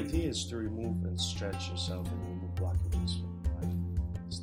idea 0.00 0.30
is 0.30 0.46
to 0.46 0.56
remove 0.56 1.04
and 1.04 1.20
stretch 1.20 1.68
yourself 1.68 2.08
and 2.10 2.20
remove 2.22 2.54
blockages 2.54 3.20
from 3.20 3.38
your 3.44 3.52
life. 3.60 3.74
It's 4.26 4.40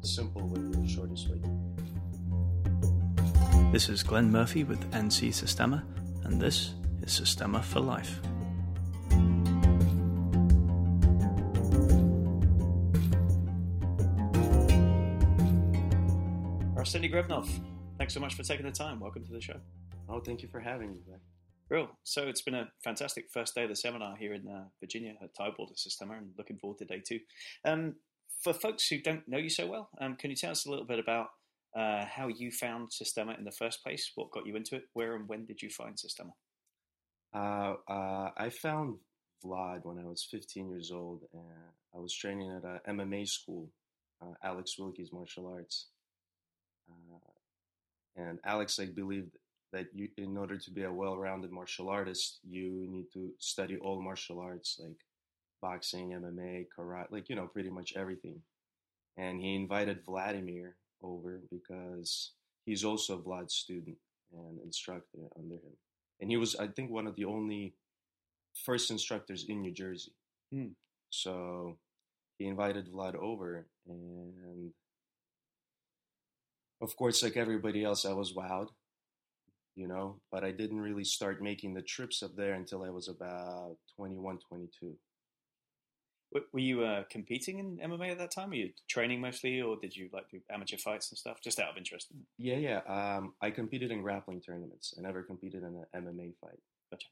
the 0.00 0.06
simple 0.06 0.46
way, 0.46 0.60
the 0.60 0.88
shortest 0.88 1.28
way. 1.28 1.40
This 3.72 3.88
is 3.88 4.04
Glenn 4.04 4.30
Murphy 4.30 4.62
with 4.62 4.88
NC 4.92 5.34
Systema, 5.34 5.84
and 6.22 6.40
this 6.40 6.74
is 7.02 7.12
Systema 7.12 7.60
for 7.60 7.80
Life. 7.80 8.20
Arseny 16.76 17.12
Grevnov, 17.12 17.48
thanks 17.98 18.14
so 18.14 18.20
much 18.20 18.34
for 18.34 18.44
taking 18.44 18.66
the 18.66 18.72
time. 18.72 19.00
Welcome 19.00 19.24
to 19.24 19.32
the 19.32 19.40
show. 19.40 19.58
Oh, 20.08 20.20
thank 20.20 20.42
you 20.42 20.48
for 20.48 20.60
having 20.60 20.92
me, 20.92 20.98
Glenn. 21.04 21.18
Real. 21.68 21.88
So 22.04 22.22
it's 22.22 22.42
been 22.42 22.54
a 22.54 22.68
fantastic 22.84 23.30
first 23.30 23.54
day 23.54 23.62
of 23.62 23.70
the 23.70 23.76
seminar 23.76 24.16
here 24.16 24.34
in 24.34 24.46
uh, 24.46 24.64
Virginia 24.80 25.14
at 25.22 25.34
Tidewater 25.34 25.74
Systema, 25.76 26.14
and 26.14 26.30
looking 26.36 26.58
forward 26.58 26.78
to 26.78 26.84
day 26.84 27.02
two. 27.06 27.20
Um, 27.64 27.94
for 28.42 28.52
folks 28.52 28.88
who 28.88 29.00
don't 29.00 29.26
know 29.28 29.38
you 29.38 29.50
so 29.50 29.66
well, 29.66 29.88
um, 30.00 30.16
can 30.16 30.30
you 30.30 30.36
tell 30.36 30.50
us 30.50 30.66
a 30.66 30.70
little 30.70 30.84
bit 30.84 30.98
about 30.98 31.28
uh, 31.74 32.04
how 32.04 32.28
you 32.28 32.50
found 32.50 32.92
Systema 32.92 33.34
in 33.38 33.44
the 33.44 33.52
first 33.52 33.82
place? 33.82 34.10
What 34.14 34.30
got 34.30 34.46
you 34.46 34.56
into 34.56 34.76
it? 34.76 34.84
Where 34.92 35.14
and 35.14 35.28
when 35.28 35.46
did 35.46 35.62
you 35.62 35.70
find 35.70 35.98
Systema? 35.98 36.32
Uh, 37.34 37.74
uh, 37.88 38.30
I 38.36 38.50
found 38.50 38.98
Vlad 39.44 39.84
when 39.84 39.98
I 39.98 40.04
was 40.04 40.26
15 40.30 40.68
years 40.68 40.90
old. 40.90 41.22
and 41.32 41.42
I 41.94 41.98
was 41.98 42.14
training 42.14 42.50
at 42.50 42.64
a 42.64 42.80
MMA 42.90 43.28
school, 43.28 43.68
uh, 44.20 44.34
Alex 44.42 44.78
Wilkie's 44.78 45.12
martial 45.12 45.46
arts. 45.46 45.86
Uh, 46.90 47.18
and 48.16 48.38
Alex, 48.44 48.78
I 48.78 48.86
believed 48.86 49.36
that 49.72 49.86
you, 49.94 50.08
in 50.16 50.36
order 50.36 50.58
to 50.58 50.70
be 50.70 50.84
a 50.84 50.92
well-rounded 50.92 51.50
martial 51.50 51.88
artist, 51.88 52.40
you 52.44 52.86
need 52.88 53.06
to 53.14 53.30
study 53.38 53.76
all 53.78 54.02
martial 54.02 54.38
arts 54.38 54.78
like 54.82 54.96
boxing, 55.60 56.10
MMA, 56.10 56.66
karate, 56.76 57.10
like 57.10 57.28
you 57.28 57.36
know, 57.36 57.46
pretty 57.46 57.70
much 57.70 57.94
everything. 57.96 58.40
And 59.16 59.40
he 59.40 59.54
invited 59.54 60.04
Vladimir 60.04 60.76
over 61.02 61.40
because 61.50 62.32
he's 62.64 62.84
also 62.84 63.20
Vlad's 63.20 63.54
student 63.54 63.96
and 64.32 64.58
instructor 64.64 65.18
under 65.38 65.54
him. 65.54 65.76
And 66.20 66.30
he 66.30 66.36
was, 66.36 66.56
I 66.56 66.68
think, 66.68 66.90
one 66.90 67.06
of 67.06 67.16
the 67.16 67.24
only 67.24 67.74
first 68.64 68.90
instructors 68.90 69.46
in 69.48 69.60
New 69.60 69.72
Jersey. 69.72 70.12
Hmm. 70.52 70.68
So 71.10 71.78
he 72.38 72.46
invited 72.46 72.90
Vlad 72.90 73.14
over, 73.14 73.66
and 73.86 74.72
of 76.80 76.96
course, 76.96 77.22
like 77.22 77.36
everybody 77.36 77.84
else, 77.84 78.04
I 78.04 78.12
was 78.12 78.32
wowed, 78.32 78.68
you 79.74 79.88
know, 79.88 80.20
but 80.30 80.44
I 80.44 80.50
didn't 80.50 80.80
really 80.80 81.04
start 81.04 81.42
making 81.42 81.74
the 81.74 81.82
trips 81.82 82.22
up 82.22 82.36
there 82.36 82.54
until 82.54 82.82
I 82.82 82.90
was 82.90 83.08
about 83.08 83.76
21, 83.96 84.38
22. 84.48 84.94
Were 86.52 86.60
you 86.60 86.82
uh, 86.82 87.04
competing 87.10 87.58
in 87.58 87.76
MMA 87.78 88.12
at 88.12 88.18
that 88.18 88.30
time? 88.30 88.50
Were 88.50 88.56
you 88.56 88.70
training 88.88 89.20
mostly, 89.20 89.60
or 89.60 89.76
did 89.76 89.94
you 89.94 90.08
like 90.12 90.30
do 90.30 90.40
amateur 90.50 90.78
fights 90.78 91.10
and 91.10 91.18
stuff? 91.18 91.42
Just 91.42 91.60
out 91.60 91.70
of 91.70 91.76
interest. 91.76 92.08
Yeah, 92.38 92.56
yeah. 92.56 92.80
Um, 92.88 93.34
I 93.42 93.50
competed 93.50 93.90
in 93.90 94.00
grappling 94.00 94.40
tournaments. 94.40 94.94
I 94.96 95.02
never 95.02 95.22
competed 95.22 95.62
in 95.62 95.84
an 95.94 96.04
MMA 96.04 96.32
fight. 96.40 96.58
Gotcha. 96.90 97.08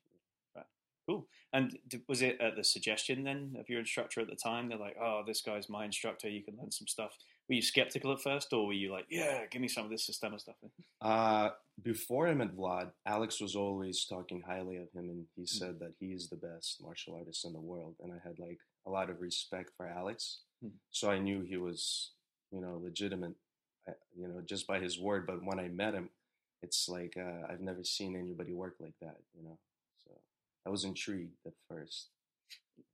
Right. 0.57 0.65
Cool. 1.07 1.27
And 1.53 1.79
was 2.09 2.23
it 2.23 2.41
at 2.41 2.57
the 2.57 2.65
suggestion 2.65 3.25
then 3.25 3.57
of 3.61 3.69
your 3.69 3.81
instructor 3.81 4.23
at 4.23 4.29
the 4.29 4.37
time? 4.37 4.71
They're 4.71 4.79
like, 4.79 4.97
"Oh, 4.99 5.23
this 5.27 5.43
guy's 5.43 5.69
my 5.69 5.85
instructor. 5.85 6.31
You 6.31 6.43
can 6.43 6.57
learn 6.57 6.73
some 6.73 6.87
stuff." 6.87 7.13
Were 7.51 7.55
you 7.55 7.63
skeptical 7.63 8.13
at 8.13 8.21
first, 8.23 8.53
or 8.53 8.65
were 8.65 8.73
you 8.73 8.93
like, 8.93 9.07
"Yeah, 9.11 9.45
give 9.51 9.61
me 9.61 9.67
some 9.67 9.85
of 9.85 9.91
this 9.91 10.07
Systema 10.07 10.39
stuff"? 10.39 10.55
Uh, 11.03 11.51
before 11.83 12.29
I 12.29 12.35
met 12.35 12.55
Vlad, 12.55 12.93
Alex 13.07 13.41
was 13.41 13.57
always 13.57 14.05
talking 14.05 14.43
highly 14.43 14.77
of 14.77 14.89
him, 14.93 15.09
and 15.09 15.25
he 15.35 15.47
said 15.47 15.81
that 15.81 15.95
he 15.99 16.13
is 16.13 16.29
the 16.29 16.37
best 16.37 16.81
martial 16.81 17.17
artist 17.17 17.45
in 17.47 17.53
the 17.55 17.59
world. 17.59 17.97
And 18.03 18.13
I 18.13 18.19
had 18.23 18.39
like 18.39 18.61
a 18.87 18.91
lot 18.91 19.09
of 19.11 19.21
respect 19.21 19.71
for 19.77 19.87
Alex, 19.87 20.43
Hmm. 20.61 20.77
so 20.91 21.11
I 21.11 21.19
knew 21.19 21.41
he 21.43 21.57
was, 21.57 22.13
you 22.53 22.61
know, 22.61 22.79
legitimate, 22.85 23.35
uh, 23.89 23.95
you 24.15 24.29
know, 24.29 24.43
just 24.43 24.67
by 24.69 24.79
his 24.79 25.01
word. 25.01 25.27
But 25.27 25.43
when 25.43 25.59
I 25.59 25.69
met 25.69 25.95
him, 25.95 26.11
it's 26.63 26.89
like 26.89 27.17
uh, 27.17 27.43
I've 27.51 27.63
never 27.71 27.83
seen 27.83 28.15
anybody 28.15 28.53
work 28.53 28.77
like 28.79 28.99
that, 29.01 29.19
you 29.35 29.43
know. 29.43 29.59
So 30.05 30.11
I 30.67 30.69
was 30.71 30.85
intrigued 30.85 31.39
at 31.47 31.55
first. 31.69 32.11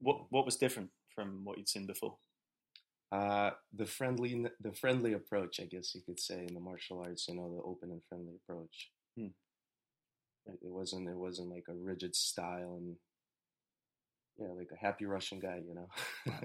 What 0.01 0.33
What 0.33 0.47
was 0.47 0.57
different 0.57 0.91
from 1.15 1.45
what 1.45 1.59
you'd 1.59 1.69
seen 1.69 1.87
before? 1.87 2.17
Uh, 3.13 3.51
the 3.73 3.87
friendly, 3.87 4.47
the 4.61 4.73
friendly 4.73 5.13
approach, 5.13 5.61
I 5.61 5.65
guess 5.65 5.95
you 5.95 6.03
could 6.05 6.19
say, 6.21 6.45
in 6.47 6.55
the 6.55 6.61
martial 6.61 7.01
arts. 7.01 7.27
You 7.29 7.37
know, 7.37 7.49
the 7.55 7.63
open 7.63 7.91
and 7.91 8.03
friendly 8.09 8.35
approach. 8.43 8.91
Hmm. 9.17 9.27
It, 10.47 10.59
it 10.63 10.71
wasn't. 10.71 11.09
It 11.09 11.17
wasn't 11.17 11.51
like 11.51 11.67
a 11.69 11.75
rigid 11.75 12.15
style 12.17 12.77
and 12.79 12.97
yeah, 14.39 14.53
like 14.57 14.71
a 14.73 14.77
happy 14.77 15.07
Russian 15.07 15.39
guy. 15.41 15.61
You 15.67 15.75
know. 15.75 15.89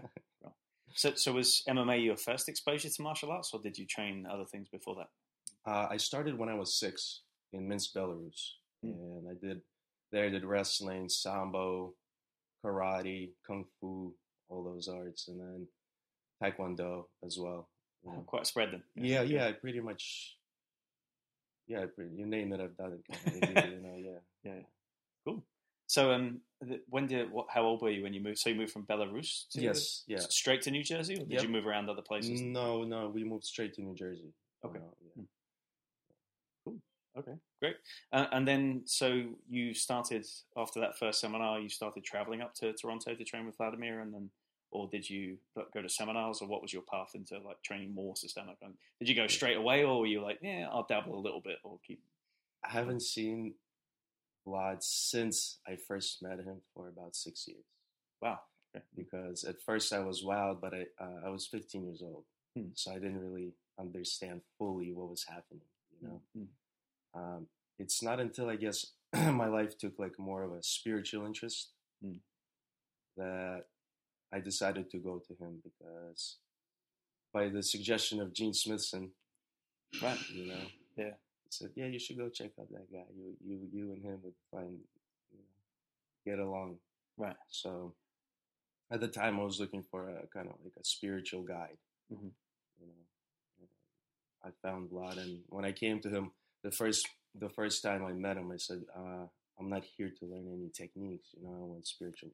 So, 0.94 1.13
so 1.16 1.31
was 1.31 1.63
MMA 1.69 2.03
your 2.03 2.17
first 2.17 2.49
exposure 2.49 2.89
to 2.89 3.01
martial 3.01 3.31
arts, 3.31 3.51
or 3.53 3.61
did 3.61 3.78
you 3.78 3.85
train 3.85 4.28
other 4.29 4.43
things 4.43 4.67
before 4.67 4.95
that? 4.95 5.72
uh, 5.72 5.88
I 5.89 5.95
started 5.95 6.38
when 6.38 6.49
I 6.49 6.53
was 6.53 6.78
six 6.78 7.22
in 7.53 7.66
Minsk, 7.67 7.93
Belarus, 7.95 8.55
Hmm. 8.83 8.89
and 8.91 9.28
I 9.29 9.35
did 9.41 9.61
there. 10.11 10.25
I 10.25 10.29
did 10.29 10.43
wrestling, 10.43 11.07
sambo, 11.07 11.93
karate, 12.61 13.31
kung 13.47 13.63
fu, 13.79 14.13
all 14.49 14.66
those 14.66 14.89
arts, 14.89 15.29
and 15.29 15.39
then 15.39 15.66
taekwondo 16.41 17.06
as 17.25 17.38
well. 17.38 17.69
you 18.03 18.12
know. 18.12 18.24
Quite 18.25 18.47
spread 18.47 18.69
then. 18.72 18.84
Yeah, 18.96 19.22
yeah, 19.22 19.47
I 19.47 19.52
pretty 19.53 19.79
much. 19.79 20.38
Yeah, 21.68 21.85
pretty, 21.96 22.16
you 22.16 22.25
name 22.25 22.52
it, 22.53 22.59
I've 22.59 22.75
done 22.75 22.94
it. 22.94 23.35
You 23.47 23.79
know, 23.81 23.96
yeah. 23.97 24.19
Yeah, 24.44 24.53
yeah. 24.56 24.62
Cool. 25.25 25.44
So, 25.88 26.12
um, 26.12 26.41
when 26.90 27.07
did 27.07 27.31
what? 27.31 27.47
How 27.50 27.63
old 27.63 27.81
were 27.81 27.90
you 27.91 28.03
when 28.03 28.13
you 28.13 28.22
moved? 28.22 28.40
So 28.40 28.50
you 28.50 28.56
moved 28.56 28.72
from 28.74 28.85
Belarus 28.85 29.47
to 29.50 29.62
Yes, 29.62 30.03
yeah. 30.07 30.19
straight 30.19 30.62
to 30.63 30.72
New 30.72 30.84
Jersey, 30.84 31.16
or 31.16 31.19
did 31.25 31.31
Yep. 31.31 31.44
you 31.44 31.50
move 31.50 31.68
around 31.68 31.90
other 31.90 32.02
places? 32.02 32.41
No, 32.41 32.84
no, 32.84 33.09
we 33.09 33.23
moved 33.23 33.46
straight 33.46 33.73
to 33.75 33.81
New 33.81 33.94
Jersey. 33.96 34.34
Okay. 34.66 34.79
Yeah. 35.16 35.23
Okay, 37.18 37.34
great. 37.62 37.75
Uh, 38.13 38.28
and 38.31 38.47
then, 38.47 38.84
so 38.85 39.35
you 39.50 39.73
started 39.73 40.25
after 40.56 40.79
that 40.79 40.97
first 40.97 41.19
seminar. 41.19 41.59
You 41.59 41.68
started 41.68 42.06
traveling 42.06 42.40
up 42.41 42.53
to 42.56 42.72
Toronto 42.72 43.13
to 43.13 43.23
train 43.25 43.46
with 43.46 43.58
Vladimir, 43.58 44.00
and 44.00 44.13
then, 44.13 44.29
or 44.71 44.87
did 44.89 45.09
you 45.09 45.37
go 45.73 45.81
to 45.81 45.89
seminars, 45.89 46.41
or 46.41 46.47
what 46.47 46.61
was 46.61 46.73
your 46.73 46.81
path 46.83 47.11
into 47.13 47.37
like 47.39 47.61
training 47.63 47.93
more 47.93 48.15
Systema? 48.15 48.53
And 48.61 48.73
did 48.99 49.09
you 49.09 49.15
go 49.15 49.27
straight 49.27 49.57
away, 49.57 49.83
or 49.83 49.99
were 49.99 50.05
you 50.07 50.21
like, 50.23 50.39
yeah, 50.41 50.67
I'll 50.71 50.85
dabble 50.87 51.17
a 51.17 51.19
little 51.19 51.41
bit, 51.41 51.57
or 51.63 51.77
keep? 51.85 52.01
I 52.63 52.69
haven't 52.71 53.01
seen 53.01 53.53
Vlad 54.47 54.81
since 54.81 55.59
I 55.67 55.75
first 55.75 56.21
met 56.23 56.39
him 56.39 56.61
for 56.73 56.87
about 56.87 57.15
six 57.15 57.47
years. 57.47 57.65
Wow. 58.21 58.39
Okay. 58.75 58.83
Because 58.95 59.43
at 59.43 59.61
first 59.61 59.91
I 59.93 59.99
was 59.99 60.23
wild, 60.23 60.61
but 60.61 60.73
I 60.73 60.85
uh, 61.03 61.25
I 61.27 61.29
was 61.29 61.45
15 61.47 61.83
years 61.85 62.01
old, 62.01 62.23
Hmm. 62.55 62.69
so 62.73 62.91
I 62.91 62.95
didn't 62.95 63.19
really 63.19 63.53
understand 63.79 64.41
fully 64.57 64.93
what 64.93 65.09
was 65.09 65.25
happening. 65.25 65.65
You 66.01 66.07
know, 66.07 66.21
Mm. 66.37 66.47
um, 67.13 67.47
it's 67.79 68.01
not 68.01 68.19
until 68.19 68.49
I 68.49 68.55
guess 68.55 68.85
my 69.13 69.47
life 69.47 69.77
took 69.77 69.99
like 69.99 70.17
more 70.17 70.43
of 70.43 70.53
a 70.53 70.63
spiritual 70.63 71.25
interest 71.25 71.73
Mm. 72.03 72.19
that 73.17 73.65
I 74.33 74.39
decided 74.39 74.89
to 74.91 74.97
go 74.97 75.19
to 75.19 75.33
him 75.35 75.61
because 75.63 76.37
by 77.33 77.49
the 77.49 77.61
suggestion 77.63 78.21
of 78.21 78.33
Gene 78.33 78.53
Smithson, 78.53 79.11
Right. 80.01 80.19
you 80.29 80.45
know, 80.45 80.67
Yeah. 80.95 81.15
he 81.43 81.49
said, 81.51 81.71
"Yeah, 81.75 81.87
you 81.87 81.99
should 81.99 82.17
go 82.17 82.29
check 82.29 82.51
out 82.59 82.69
that 82.71 82.91
guy. 82.91 83.05
You, 83.13 83.35
you, 83.43 83.69
you 83.73 83.91
and 83.91 84.01
him 84.03 84.21
would 84.23 84.35
find, 84.51 84.79
you 85.31 85.37
know, 85.37 85.43
get 86.25 86.39
along." 86.39 86.79
Right. 87.17 87.35
So, 87.49 87.93
at 88.89 88.99
the 89.01 89.07
time, 89.07 89.39
I 89.39 89.43
was 89.43 89.59
looking 89.59 89.83
for 89.83 90.09
a 90.09 90.27
kind 90.27 90.47
of 90.49 90.55
like 90.63 90.75
a 90.77 90.84
spiritual 90.85 91.43
guide. 91.43 91.77
Mhm. 92.11 92.31
You 92.79 92.87
know, 92.87 93.67
I 94.43 94.51
found 94.61 94.89
Vlad, 94.89 95.17
and 95.17 95.43
when 95.49 95.66
I 95.66 95.72
came 95.73 95.99
to 96.01 96.09
him 96.09 96.31
the 96.63 96.72
first 96.72 97.05
the 97.35 97.49
first 97.49 97.81
time 97.84 98.03
I 98.03 98.11
met 98.13 98.35
him, 98.37 98.51
I 98.51 98.57
said, 98.57 98.85
uh, 98.93 99.27
"I'm 99.57 99.69
not 99.69 99.84
here 99.85 100.09
to 100.09 100.25
learn 100.25 100.51
any 100.51 100.69
techniques. 100.69 101.34
You 101.34 101.43
know, 101.43 101.53
I 101.53 101.59
want 101.66 101.87
spiritual 101.87 102.31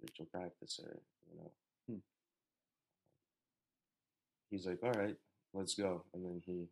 spiritual 0.00 0.26
practice, 0.26 0.80
or 0.82 1.00
you 1.30 1.36
know." 1.38 1.52
Hmm. 1.88 1.98
He's 4.50 4.66
like, 4.66 4.78
"All 4.82 4.92
right, 4.92 5.16
let's 5.54 5.74
go," 5.74 6.04
and 6.14 6.24
then 6.24 6.42
he 6.44 6.68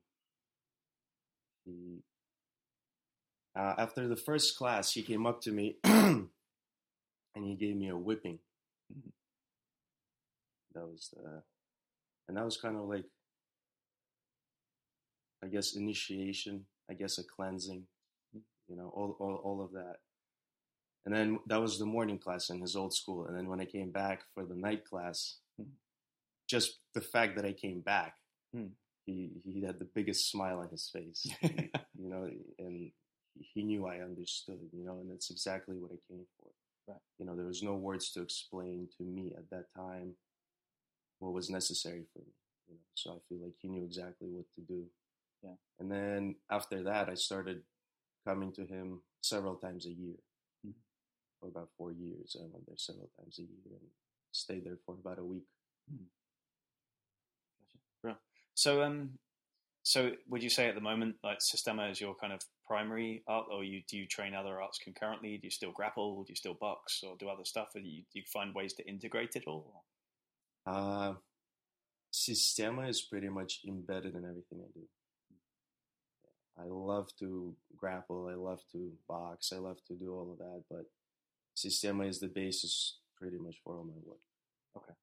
he 1.65 2.03
uh, 3.57 3.75
after 3.79 4.07
the 4.09 4.17
first 4.17 4.57
class, 4.57 4.93
he 4.93 5.03
came 5.03 5.27
up 5.27 5.41
to 5.43 5.53
me 5.53 5.77
and 5.85 6.29
he 7.35 7.55
gave 7.55 7.77
me 7.77 7.89
a 7.89 7.97
whipping. 7.97 8.39
Mhm. 8.93 9.13
That 10.75 10.87
was 10.87 11.11
the, 11.15 11.43
and 12.29 12.37
that 12.37 12.45
was 12.45 12.57
kind 12.59 12.77
of 12.77 12.85
like, 12.89 13.07
I 15.43 15.49
guess, 15.49 15.75
initiation. 15.75 16.67
I 16.91 16.95
guess 16.95 17.19
a 17.19 17.25
cleansing, 17.25 17.87
you 18.69 18.77
know, 18.77 18.91
all 18.95 19.17
all 19.21 19.37
all 19.45 19.63
of 19.63 19.73
that. 19.73 19.99
And 21.05 21.15
then 21.15 21.39
that 21.47 21.61
was 21.61 21.79
the 21.79 21.87
morning 21.87 22.19
class 22.19 22.51
in 22.51 22.61
his 22.61 22.77
old 22.77 22.93
school. 22.95 23.27
And 23.27 23.37
then 23.37 23.49
when 23.49 23.61
I 23.61 23.65
came 23.65 23.91
back 23.91 24.23
for 24.35 24.45
the 24.45 24.55
night 24.55 24.85
class, 24.85 25.41
Mhm. 25.61 25.73
just 26.49 26.81
the 26.95 27.01
fact 27.01 27.37
that 27.37 27.45
I 27.47 27.53
came 27.53 27.81
back, 27.81 28.15
Hmm. 28.53 28.69
he 29.07 29.41
he 29.45 29.63
had 29.63 29.79
the 29.79 29.85
biggest 29.95 30.31
smile 30.31 30.61
on 30.61 30.69
his 30.71 30.89
face, 30.91 31.25
you 31.95 32.09
know, 32.09 32.25
and 32.59 32.93
he 33.35 33.63
knew 33.63 33.87
I 33.87 34.01
understood, 34.01 34.69
you 34.73 34.85
know, 34.85 34.99
and 35.01 35.11
that's 35.11 35.31
exactly 35.31 35.77
what 35.79 35.93
I 35.93 35.99
came 36.09 36.27
for. 36.37 36.51
Right. 36.87 37.01
You 37.19 37.27
know, 37.27 37.37
there 37.37 37.47
was 37.47 37.63
no 37.63 37.75
words 37.77 38.11
to 38.13 38.23
explain 38.23 38.89
to 38.97 39.03
me 39.05 39.35
at 39.37 39.49
that 39.51 39.73
time 39.75 40.17
what 41.19 41.33
was 41.33 41.51
necessary 41.51 42.05
for 42.13 42.21
me. 42.21 42.33
You 42.69 42.75
know, 42.75 42.81
so 42.95 43.17
I 43.17 43.19
feel 43.29 43.39
like 43.45 43.57
he 43.61 43.69
knew 43.69 43.85
exactly 43.85 44.29
what 44.31 44.47
to 44.55 44.61
do. 44.63 44.91
Yeah. 45.43 45.57
And 45.79 45.91
then 45.91 46.37
after 46.51 46.83
that, 46.85 47.09
I 47.09 47.15
started 47.15 47.63
coming 48.27 48.53
to 48.53 48.67
him 48.67 49.03
several 49.23 49.57
times 49.57 49.87
a 49.87 49.93
year. 49.93 50.17
For 51.41 51.49
about 51.49 51.69
four 51.77 51.93
years, 51.93 52.37
I 52.39 52.43
went 52.53 52.67
there 52.67 52.77
several 52.77 53.11
times 53.17 53.39
a 53.39 53.43
year 53.43 53.79
and 53.79 53.89
stayed 54.33 54.65
there 54.65 54.79
for 54.85 54.95
about 54.95 55.19
a 55.19 55.25
week. 55.25 55.47
Gotcha. 58.03 58.19
So, 58.55 58.83
um, 58.83 59.11
so 59.85 60.11
would 60.29 60.43
you 60.43 60.51
say 60.51 60.69
at 60.69 60.75
the 60.75 60.81
moment, 60.81 61.17
like 61.23 61.41
Systema 61.41 61.89
is 61.89 62.01
your 62.01 62.15
kind 62.17 62.33
of 62.33 62.41
primary 62.67 63.23
art, 63.29 63.47
or 63.53 63.63
you 63.63 63.83
do 63.89 63.97
you 63.97 64.07
train 64.07 64.35
other 64.35 64.61
arts 64.61 64.79
concurrently? 64.79 65.39
Do 65.39 65.47
you 65.47 65.51
still 65.51 65.73
grapple? 65.73 66.25
Do 66.25 66.33
you 66.33 66.37
still 66.37 66.55
box, 66.55 67.03
or 67.07 67.17
do 67.19 67.29
other 67.29 67.45
stuff? 67.45 67.69
Or 67.75 67.81
do 67.81 67.89
you, 67.89 68.03
do 68.13 68.19
you 68.19 68.25
find 68.33 68.55
ways 68.55 68.75
to 68.75 68.87
integrate 68.89 69.37
it 69.37 69.45
all? 69.47 69.85
Uh, 70.67 71.15
Systema 72.11 72.89
is 72.89 73.01
pretty 73.03 73.29
much 73.29 73.61
embedded 73.67 74.15
in 74.15 74.25
everything 74.25 74.61
I 74.61 74.71
do. 74.75 74.89
I 76.59 76.65
love 76.67 77.09
to 77.21 77.55
grapple. 77.77 78.29
I 78.31 78.35
love 78.35 78.61
to 78.73 78.93
box. 79.09 79.53
I 79.55 79.59
love 79.59 79.79
to 79.87 79.95
do 79.95 80.13
all 80.13 80.33
of 80.33 80.39
that. 80.39 80.65
But 80.69 80.87
Systema 81.59 82.05
is 82.05 82.21
the 82.21 82.29
basis 82.29 82.99
pretty 83.17 83.39
much 83.39 83.57
for 83.63 83.77
all 83.77 83.85
my 83.85 83.95
work. 84.05 84.19
Okay. 84.77 84.95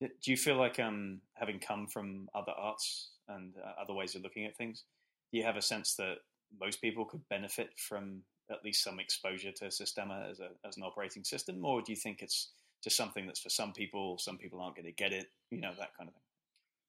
Do 0.00 0.30
you 0.30 0.36
feel 0.36 0.56
like, 0.56 0.78
um, 0.80 1.20
having 1.34 1.58
come 1.58 1.86
from 1.86 2.28
other 2.34 2.52
arts 2.56 3.10
and 3.28 3.54
uh, 3.56 3.80
other 3.80 3.94
ways 3.94 4.14
of 4.14 4.22
looking 4.22 4.46
at 4.46 4.56
things, 4.56 4.84
do 5.30 5.38
you 5.38 5.44
have 5.44 5.56
a 5.56 5.62
sense 5.62 5.94
that 5.96 6.16
most 6.58 6.80
people 6.80 7.04
could 7.04 7.26
benefit 7.28 7.70
from 7.76 8.22
at 8.50 8.64
least 8.64 8.82
some 8.82 8.98
exposure 8.98 9.52
to 9.52 9.70
Systema 9.70 10.26
as 10.28 10.40
a 10.40 10.48
as 10.66 10.76
an 10.76 10.82
operating 10.82 11.24
system, 11.24 11.64
or 11.64 11.82
do 11.82 11.92
you 11.92 11.96
think 11.96 12.20
it's 12.20 12.50
just 12.82 12.96
something 12.96 13.26
that's 13.26 13.40
for 13.40 13.50
some 13.50 13.72
people? 13.72 14.18
Some 14.18 14.38
people 14.38 14.60
aren't 14.60 14.76
going 14.76 14.86
to 14.86 14.92
get 14.92 15.12
it. 15.12 15.30
You 15.50 15.60
know 15.60 15.72
that 15.78 15.96
kind 15.96 16.08
of 16.08 16.14
thing. 16.14 16.22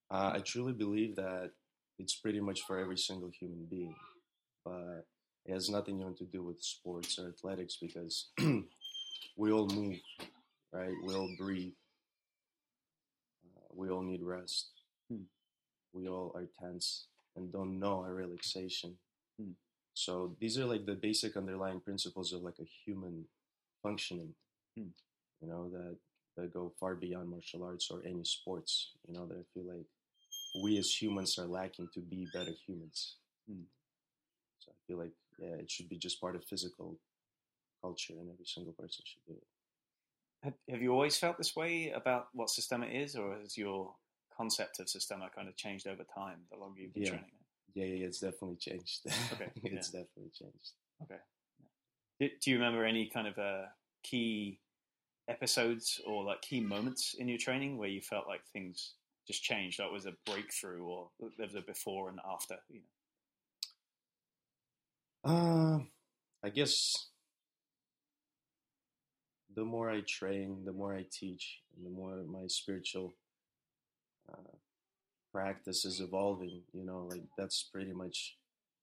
Uh, 0.09 0.31
I 0.37 0.39
truly 0.39 0.73
believe 0.73 1.15
that 1.17 1.51
it's 1.99 2.15
pretty 2.15 2.39
much 2.39 2.61
for 2.61 2.79
every 2.79 2.97
single 2.97 3.29
human 3.29 3.65
being, 3.69 3.95
but 4.65 5.05
it 5.45 5.53
has 5.53 5.69
nothing 5.69 5.99
even 5.99 6.15
to 6.15 6.25
do 6.25 6.43
with 6.43 6.61
sports 6.61 7.17
or 7.19 7.27
athletics 7.29 7.77
because 7.81 8.27
we 9.37 9.51
all 9.51 9.67
move, 9.67 9.97
right? 10.71 10.93
We 11.05 11.13
all 11.15 11.29
breathe. 11.37 11.73
Uh, 13.55 13.67
we 13.73 13.89
all 13.89 14.01
need 14.01 14.21
rest. 14.21 14.69
Hmm. 15.09 15.23
We 15.93 16.07
all 16.07 16.31
are 16.35 16.47
tense 16.59 17.07
and 17.35 17.51
don't 17.51 17.79
know 17.79 17.99
our 18.01 18.13
relaxation. 18.13 18.95
Hmm. 19.39 19.51
So 19.93 20.35
these 20.39 20.57
are 20.57 20.65
like 20.65 20.85
the 20.85 20.93
basic 20.95 21.35
underlying 21.35 21.79
principles 21.81 22.33
of 22.33 22.41
like 22.43 22.59
a 22.59 22.69
human 22.85 23.25
functioning, 23.83 24.33
Hmm. 24.77 24.89
you 25.41 25.47
know, 25.47 25.69
that, 25.69 25.97
that 26.37 26.53
go 26.53 26.71
far 26.79 26.95
beyond 26.95 27.29
martial 27.29 27.63
arts 27.63 27.89
or 27.91 28.01
any 28.05 28.23
sports, 28.23 28.91
you 29.07 29.13
know, 29.13 29.25
that 29.27 29.37
I 29.37 29.43
feel 29.53 29.65
like 29.65 29.85
we 30.63 30.77
as 30.77 31.01
humans 31.01 31.37
are 31.39 31.47
lacking 31.47 31.89
to 31.93 31.99
be 31.99 32.27
better 32.33 32.51
humans. 32.65 33.15
Hmm. 33.49 33.63
So 34.59 34.71
I 34.71 34.77
feel 34.87 34.97
like, 34.99 35.11
yeah, 35.37 35.55
it 35.55 35.69
should 35.69 35.89
be 35.89 35.97
just 35.97 36.21
part 36.21 36.35
of 36.35 36.43
physical 36.43 36.97
culture 37.81 38.13
and 38.13 38.29
every 38.31 38.45
single 38.45 38.73
person 38.73 39.03
should 39.05 39.25
do 39.27 39.33
it. 39.33 39.47
Have, 40.43 40.53
have 40.69 40.81
you 40.81 40.91
always 40.91 41.17
felt 41.17 41.37
this 41.37 41.55
way 41.55 41.91
about 41.91 42.27
what 42.33 42.49
Systema 42.49 42.87
is, 42.87 43.15
or 43.15 43.37
has 43.39 43.57
your 43.57 43.93
concept 44.35 44.79
of 44.79 44.89
Systema 44.89 45.29
kind 45.35 45.47
of 45.47 45.55
changed 45.55 45.87
over 45.87 46.03
time 46.03 46.39
the 46.51 46.57
longer 46.57 46.81
you've 46.81 46.93
been 46.93 47.03
Yeah. 47.03 47.09
training 47.09 47.29
it? 47.29 47.79
Yeah, 47.79 47.85
yeah, 47.85 48.07
it's 48.07 48.19
definitely 48.19 48.57
changed. 48.57 49.01
Okay, 49.33 49.49
it's 49.63 49.91
definitely 49.91 50.31
changed. 50.33 50.73
Do, 52.19 52.29
do 52.39 52.51
you 52.51 52.57
remember 52.57 52.85
any 52.85 53.07
kind 53.07 53.27
of 53.27 53.37
uh, 53.39 53.65
key 54.03 54.59
episodes 55.27 55.99
or 56.05 56.23
like 56.23 56.41
key 56.41 56.59
moments 56.59 57.15
in 57.17 57.27
your 57.27 57.39
training 57.39 57.77
where 57.77 57.89
you 57.89 57.99
felt 57.99 58.27
like 58.27 58.41
things 58.53 58.93
just 59.27 59.41
changed? 59.43 59.79
Like 59.79 59.91
was 59.91 60.05
a 60.05 60.13
breakthrough, 60.25 60.83
or 60.83 61.09
there 61.19 61.47
was 61.47 61.55
a 61.55 61.61
before 61.61 62.09
and 62.09 62.19
after? 62.31 62.57
You 62.69 62.79
know? 62.79 62.85
Uh, 65.23 65.79
I 66.43 66.49
guess 66.49 67.09
the 69.55 69.63
more 69.65 69.89
I 69.89 70.01
train, 70.01 70.63
the 70.65 70.71
more 70.73 70.95
I 70.95 71.05
teach, 71.11 71.59
and 71.75 71.85
the 71.85 71.89
more 71.89 72.23
my 72.23 72.47
spiritual 72.47 73.13
uh, 74.31 74.55
practice 75.31 75.85
is 75.85 75.99
evolving. 75.99 76.63
You 76.73 76.85
know, 76.85 77.07
like 77.09 77.23
that's 77.37 77.63
pretty 77.63 77.93
much 77.93 78.37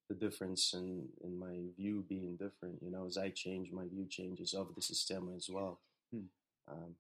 the 0.09 0.15
difference 0.15 0.73
in 0.75 1.09
in 1.25 1.39
my 1.39 1.59
view 1.77 2.05
being 2.09 2.37
different. 2.37 2.83
You 2.83 2.91
know, 2.91 3.07
as 3.07 3.19
I 3.19 3.31
change, 3.31 3.73
my 3.73 3.87
view 3.89 4.07
changes 4.09 4.55
of 4.55 4.75
the 4.75 4.83
system 4.83 5.33
as 5.37 5.49
well. 5.51 5.81
Hmm. 6.13 6.27
Um, 6.71 6.95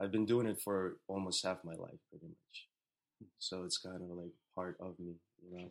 I've 0.00 0.12
been 0.12 0.26
doing 0.26 0.46
it 0.46 0.60
for 0.60 0.98
almost 1.08 1.44
half 1.44 1.64
my 1.64 1.74
life, 1.74 2.00
pretty 2.10 2.26
much. 2.26 2.68
So 3.38 3.64
it's 3.64 3.78
kind 3.78 4.02
of 4.02 4.10
like 4.10 4.32
part 4.54 4.76
of 4.80 4.98
me, 4.98 5.14
you 5.42 5.58
know. 5.58 5.70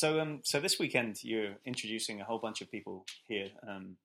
So, 0.00 0.18
um, 0.18 0.40
so 0.44 0.60
this 0.60 0.78
weekend 0.78 1.22
you're 1.22 1.56
introducing 1.66 2.22
a 2.22 2.24
whole 2.24 2.38
bunch 2.38 2.62
of 2.62 2.70
people 2.70 3.04
here, 3.28 3.48
um, 3.68 3.96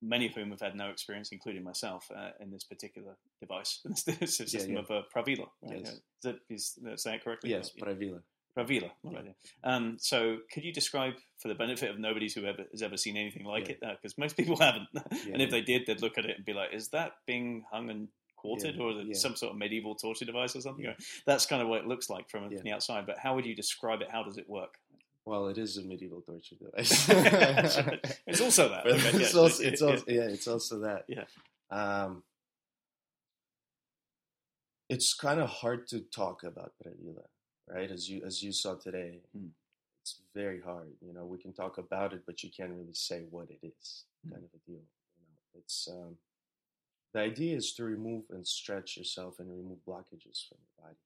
many 0.00 0.26
of 0.26 0.34
whom 0.34 0.50
have 0.50 0.60
had 0.60 0.76
no 0.76 0.90
experience, 0.90 1.30
including 1.32 1.64
myself, 1.64 2.08
uh, 2.14 2.30
in 2.38 2.52
this 2.52 2.62
particular 2.62 3.16
device, 3.40 3.80
this 4.06 4.36
system 4.36 4.74
yeah. 4.74 4.78
of 4.78 4.90
uh, 4.92 5.02
Pravila. 5.12 5.48
Right? 5.60 5.80
Yes. 5.80 5.88
Is 5.88 6.00
that 6.22 6.36
is 6.48 6.78
that 6.84 7.00
saying 7.00 7.16
it 7.16 7.24
correctly? 7.24 7.50
Yes, 7.50 7.72
Yeah. 7.74 7.84
Pravila. 7.86 8.20
Pravila. 8.56 8.90
Yeah. 9.02 9.12
Right. 9.12 9.34
Um, 9.64 9.96
so, 9.98 10.38
could 10.52 10.62
you 10.62 10.72
describe, 10.72 11.14
for 11.42 11.48
the 11.48 11.54
benefit 11.56 11.90
of 11.90 11.98
nobody 11.98 12.30
who 12.32 12.44
ever 12.46 12.66
has 12.70 12.82
ever 12.82 12.96
seen 12.96 13.16
anything 13.16 13.44
like 13.44 13.66
Yeah. 13.66 13.88
it, 13.90 13.98
because 14.00 14.16
most 14.18 14.36
people 14.36 14.56
haven't, 14.66 14.86
Yeah, 14.94 15.32
and 15.32 15.42
if 15.42 15.48
yeah. 15.48 15.56
they 15.56 15.62
did, 15.62 15.86
they'd 15.86 16.00
look 16.00 16.16
at 16.16 16.26
it 16.26 16.36
and 16.36 16.44
be 16.44 16.52
like, 16.52 16.72
"Is 16.72 16.90
that 16.90 17.14
being 17.26 17.64
hung 17.72 17.90
and 17.90 18.06
quartered, 18.36 18.76
Yeah, 18.76 18.82
or 18.82 18.92
is 18.92 18.98
it 18.98 19.06
yeah. 19.08 19.14
some 19.14 19.34
sort 19.34 19.50
of 19.50 19.58
medieval 19.58 19.96
torture 19.96 20.24
device 20.26 20.54
or 20.54 20.60
something?" 20.60 20.84
Yeah. 20.84 20.94
That's 21.26 21.44
kind 21.44 21.60
of 21.60 21.66
what 21.66 21.80
it 21.80 21.88
looks 21.88 22.08
like 22.08 22.26
Yeah. 22.32 22.40
from 22.48 22.56
the 22.64 22.70
outside. 22.70 23.04
But 23.04 23.18
how 23.18 23.34
would 23.34 23.46
you 23.46 23.56
describe 23.56 24.00
it? 24.00 24.08
How 24.12 24.22
does 24.22 24.38
it 24.38 24.48
work? 24.48 24.78
Well, 25.28 25.48
it 25.48 25.58
is 25.58 25.76
a 25.76 25.82
medieval 25.82 26.22
torture 26.22 26.56
device. 26.56 27.06
it's 28.26 28.40
also 28.40 28.70
that. 28.70 28.86
Okay, 28.86 29.18
it's 29.18 29.34
yeah, 29.34 29.40
also, 29.40 29.62
it's 29.62 29.82
also 29.82 30.04
yeah, 30.08 30.22
it's 30.22 30.48
also 30.48 30.78
that. 30.80 31.04
Yeah. 31.06 31.24
Um, 31.70 32.22
it's 34.88 35.12
kind 35.12 35.38
of 35.38 35.50
hard 35.50 35.86
to 35.88 36.00
talk 36.00 36.44
about 36.44 36.72
Pravila, 36.82 37.26
right? 37.68 37.90
As 37.90 38.08
you 38.08 38.22
as 38.24 38.42
you 38.42 38.52
saw 38.52 38.76
today, 38.76 39.20
Mm. 39.36 39.50
it's 40.00 40.16
very 40.34 40.62
hard. 40.62 40.94
You 41.02 41.12
know, 41.12 41.26
we 41.26 41.36
can 41.36 41.52
talk 41.52 41.76
about 41.76 42.14
it, 42.14 42.22
but 42.24 42.42
you 42.42 42.48
can't 42.50 42.72
really 42.72 42.94
say 42.94 43.26
what 43.30 43.50
it 43.50 43.60
is. 43.62 44.04
Mm. 44.26 44.32
Kind 44.32 44.44
of 44.44 44.50
a 44.54 44.62
deal. 44.66 44.80
You 45.18 45.26
know, 45.28 45.60
it's 45.60 45.88
um, 45.92 46.16
the 47.12 47.20
idea 47.20 47.54
is 47.54 47.74
to 47.74 47.84
remove 47.84 48.24
and 48.30 48.46
stretch 48.46 48.96
yourself 48.96 49.40
and 49.40 49.50
remove 49.50 49.84
blockages 49.86 50.48
from 50.48 50.56
your 50.64 50.74
body. 50.86 50.96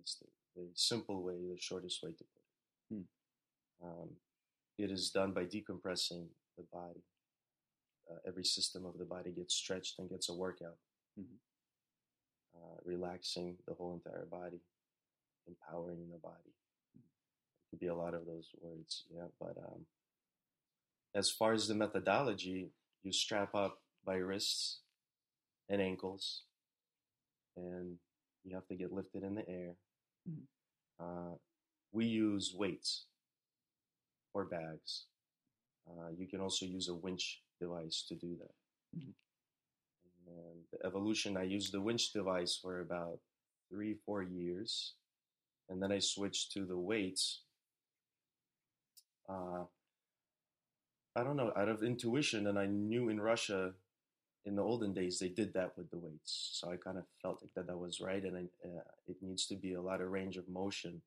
It's 0.00 0.14
the, 0.14 0.28
the 0.56 0.66
simple 0.74 1.22
way, 1.22 1.34
the 1.52 1.60
shortest 1.60 2.02
way 2.02 2.12
to 2.12 2.24
put 2.24 2.40
it. 2.40 2.94
Mm. 2.94 3.04
Um, 3.82 4.10
it 4.78 4.90
is 4.90 5.10
done 5.10 5.32
by 5.32 5.44
decompressing 5.44 6.26
the 6.56 6.64
body. 6.72 7.02
Uh, 8.10 8.18
every 8.26 8.44
system 8.44 8.84
of 8.86 8.98
the 8.98 9.04
body 9.04 9.30
gets 9.32 9.54
stretched 9.54 9.98
and 9.98 10.08
gets 10.08 10.28
a 10.28 10.34
workout, 10.34 10.78
Mhm. 11.18 11.38
uh, 12.54 12.76
relaxing 12.84 13.58
the 13.66 13.74
whole 13.74 13.94
entire 13.94 14.26
body, 14.26 14.60
empowering 15.46 16.08
the 16.10 16.18
body. 16.18 16.54
It 16.94 17.70
could 17.70 17.80
be 17.80 17.88
a 17.88 17.94
lot 17.94 18.14
of 18.14 18.26
those 18.26 18.54
words, 18.54 19.04
yeah. 19.10 19.28
But 19.40 19.58
um, 19.58 19.86
as 21.14 21.30
far 21.30 21.52
as 21.52 21.66
the 21.66 21.74
methodology, 21.74 22.72
you 23.02 23.12
strap 23.12 23.54
up 23.54 23.82
by 24.04 24.16
wrists 24.16 24.82
and 25.68 25.82
ankles, 25.82 26.44
and 27.56 27.98
you 28.44 28.54
have 28.54 28.68
to 28.68 28.76
get 28.76 28.92
lifted 28.92 29.24
in 29.24 29.34
the 29.34 29.48
air. 29.48 29.76
Mhm. 30.28 30.46
Uh, 30.98 31.38
we 31.90 32.06
use 32.06 32.54
weights 32.54 33.06
or 34.36 34.44
bags. 34.44 35.06
Uh, 35.88 36.10
you 36.18 36.26
can 36.26 36.40
also 36.40 36.66
use 36.66 36.88
a 36.88 36.94
winch 36.94 37.42
device 37.58 38.04
to 38.08 38.14
do 38.14 38.36
that. 38.36 38.54
Mhm. 38.94 39.14
And 40.26 40.68
the 40.72 40.84
evolution, 40.84 41.36
I 41.36 41.44
used 41.44 41.72
the 41.72 41.80
winch 41.80 42.12
device 42.12 42.54
for 42.56 42.80
about 42.80 43.20
three, 43.70 43.94
four 43.94 44.22
years, 44.22 44.94
and 45.68 45.82
then 45.82 45.90
I 45.90 46.00
switched 46.00 46.52
to 46.52 46.66
the 46.66 46.76
weights. 46.76 47.44
Uh, 49.26 49.64
I 51.14 51.24
don't 51.24 51.36
know, 51.36 51.52
out 51.56 51.70
of 51.70 51.82
intuition, 51.82 52.46
and 52.46 52.58
I 52.58 52.66
knew 52.66 53.08
in 53.08 53.18
Russia, 53.20 53.74
in 54.44 54.54
the 54.54 54.62
olden 54.62 54.92
days, 54.92 55.18
they 55.18 55.30
did 55.30 55.54
that 55.54 55.76
with 55.78 55.90
the 55.90 55.98
weights, 55.98 56.50
so 56.52 56.70
I 56.70 56.76
kind 56.76 56.98
of 56.98 57.06
felt 57.22 57.40
like 57.40 57.54
that 57.54 57.66
that 57.68 57.78
was 57.78 58.00
right, 58.00 58.22
and 58.22 58.36
I, 58.36 58.68
uh, 58.68 58.84
it 59.06 59.22
needs 59.22 59.46
to 59.46 59.56
be 59.56 59.72
a 59.72 59.80
lot 59.80 60.02
of 60.02 60.10
range 60.10 60.36
of 60.36 60.46
motion 60.48 61.02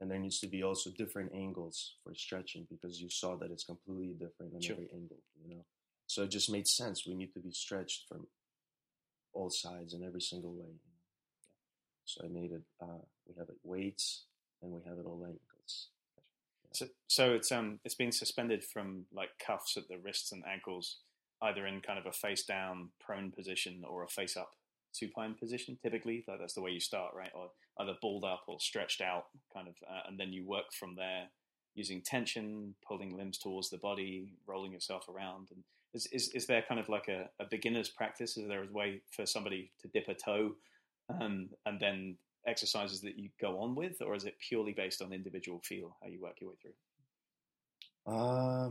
and 0.00 0.10
there 0.10 0.18
needs 0.18 0.38
to 0.40 0.46
be 0.46 0.62
also 0.62 0.90
different 0.90 1.32
angles 1.34 1.94
for 2.02 2.14
stretching 2.14 2.66
because 2.70 3.00
you 3.00 3.08
saw 3.08 3.36
that 3.36 3.50
it's 3.50 3.64
completely 3.64 4.14
different 4.14 4.54
on 4.54 4.60
Sure. 4.60 4.74
every 4.76 4.88
angle 4.92 5.22
you 5.42 5.54
know? 5.56 5.64
So 6.06 6.22
it 6.22 6.30
just 6.30 6.50
made 6.50 6.68
sense. 6.68 7.06
We 7.06 7.14
need 7.14 7.32
to 7.34 7.40
be 7.40 7.50
stretched 7.50 8.06
from 8.08 8.26
all 9.32 9.50
sides 9.50 9.92
in 9.94 10.02
every 10.04 10.20
single 10.22 10.54
way 10.54 10.72
so 12.06 12.24
i 12.24 12.28
made 12.28 12.52
it 12.52 12.62
uh, 12.80 13.02
we 13.26 13.34
have 13.38 13.48
it 13.50 13.58
weights 13.64 14.24
and 14.62 14.72
we 14.72 14.80
have 14.88 14.98
it 14.98 15.04
all 15.06 15.22
angles. 15.24 15.88
So, 16.72 16.86
so 17.08 17.34
it's 17.34 17.52
um 17.52 17.78
it's 17.84 17.94
been 17.94 18.12
suspended 18.12 18.64
from 18.64 19.06
like 19.12 19.30
cuffs 19.44 19.76
at 19.76 19.88
the 19.88 19.98
wrists 19.98 20.32
and 20.32 20.42
ankles, 20.46 20.98
either 21.42 21.66
in 21.66 21.80
kind 21.80 21.98
of 21.98 22.06
a 22.06 22.12
face 22.12 22.44
down 22.44 22.90
prone 23.00 23.30
position 23.32 23.82
or 23.88 24.04
a 24.04 24.08
face 24.08 24.36
up 24.36 24.50
supine 24.96 25.34
position. 25.34 25.78
Typically, 25.82 26.24
that's 26.26 26.54
the 26.54 26.62
way 26.62 26.70
you 26.70 26.80
start, 26.80 27.14
right? 27.14 27.30
Or 27.34 27.50
either 27.80 27.94
balled 28.00 28.24
up 28.24 28.44
or 28.46 28.58
stretched 28.60 29.00
out, 29.00 29.24
kind 29.54 29.68
of, 29.68 29.74
uh, 29.88 30.08
and 30.08 30.18
then 30.18 30.32
you 30.32 30.46
work 30.46 30.72
from 30.78 30.94
there 30.96 31.28
using 31.74 32.00
tension, 32.00 32.74
pulling 32.86 33.16
limbs 33.16 33.38
towards 33.38 33.68
the 33.70 33.78
body, 33.78 34.32
rolling 34.46 34.72
yourself 34.72 35.08
around. 35.08 35.48
And 35.54 35.62
is 35.94 36.06
is, 36.12 36.30
is 36.34 36.46
there 36.46 36.64
kind 36.68 36.80
of 36.80 36.88
like 36.88 37.08
a, 37.08 37.28
a 37.38 37.46
beginner's 37.50 37.90
practice? 37.90 38.36
Is 38.36 38.48
there 38.48 38.64
a 38.64 38.72
way 38.72 39.02
for 39.14 39.26
somebody 39.26 39.70
to 39.82 39.88
dip 39.88 40.08
a 40.08 40.14
toe 40.14 40.52
um, 41.08 41.50
and 41.66 41.78
then 41.78 42.16
exercises 42.46 43.00
that 43.02 43.18
you 43.18 43.28
go 43.40 43.60
on 43.60 43.74
with, 43.74 44.00
or 44.00 44.14
is 44.14 44.24
it 44.24 44.36
purely 44.48 44.72
based 44.72 45.02
on 45.02 45.12
individual 45.12 45.60
feel 45.64 45.96
how 46.02 46.08
you 46.08 46.20
work 46.20 46.36
your 46.40 46.50
way 46.50 46.56
through? 46.62 48.14
Uh, 48.14 48.70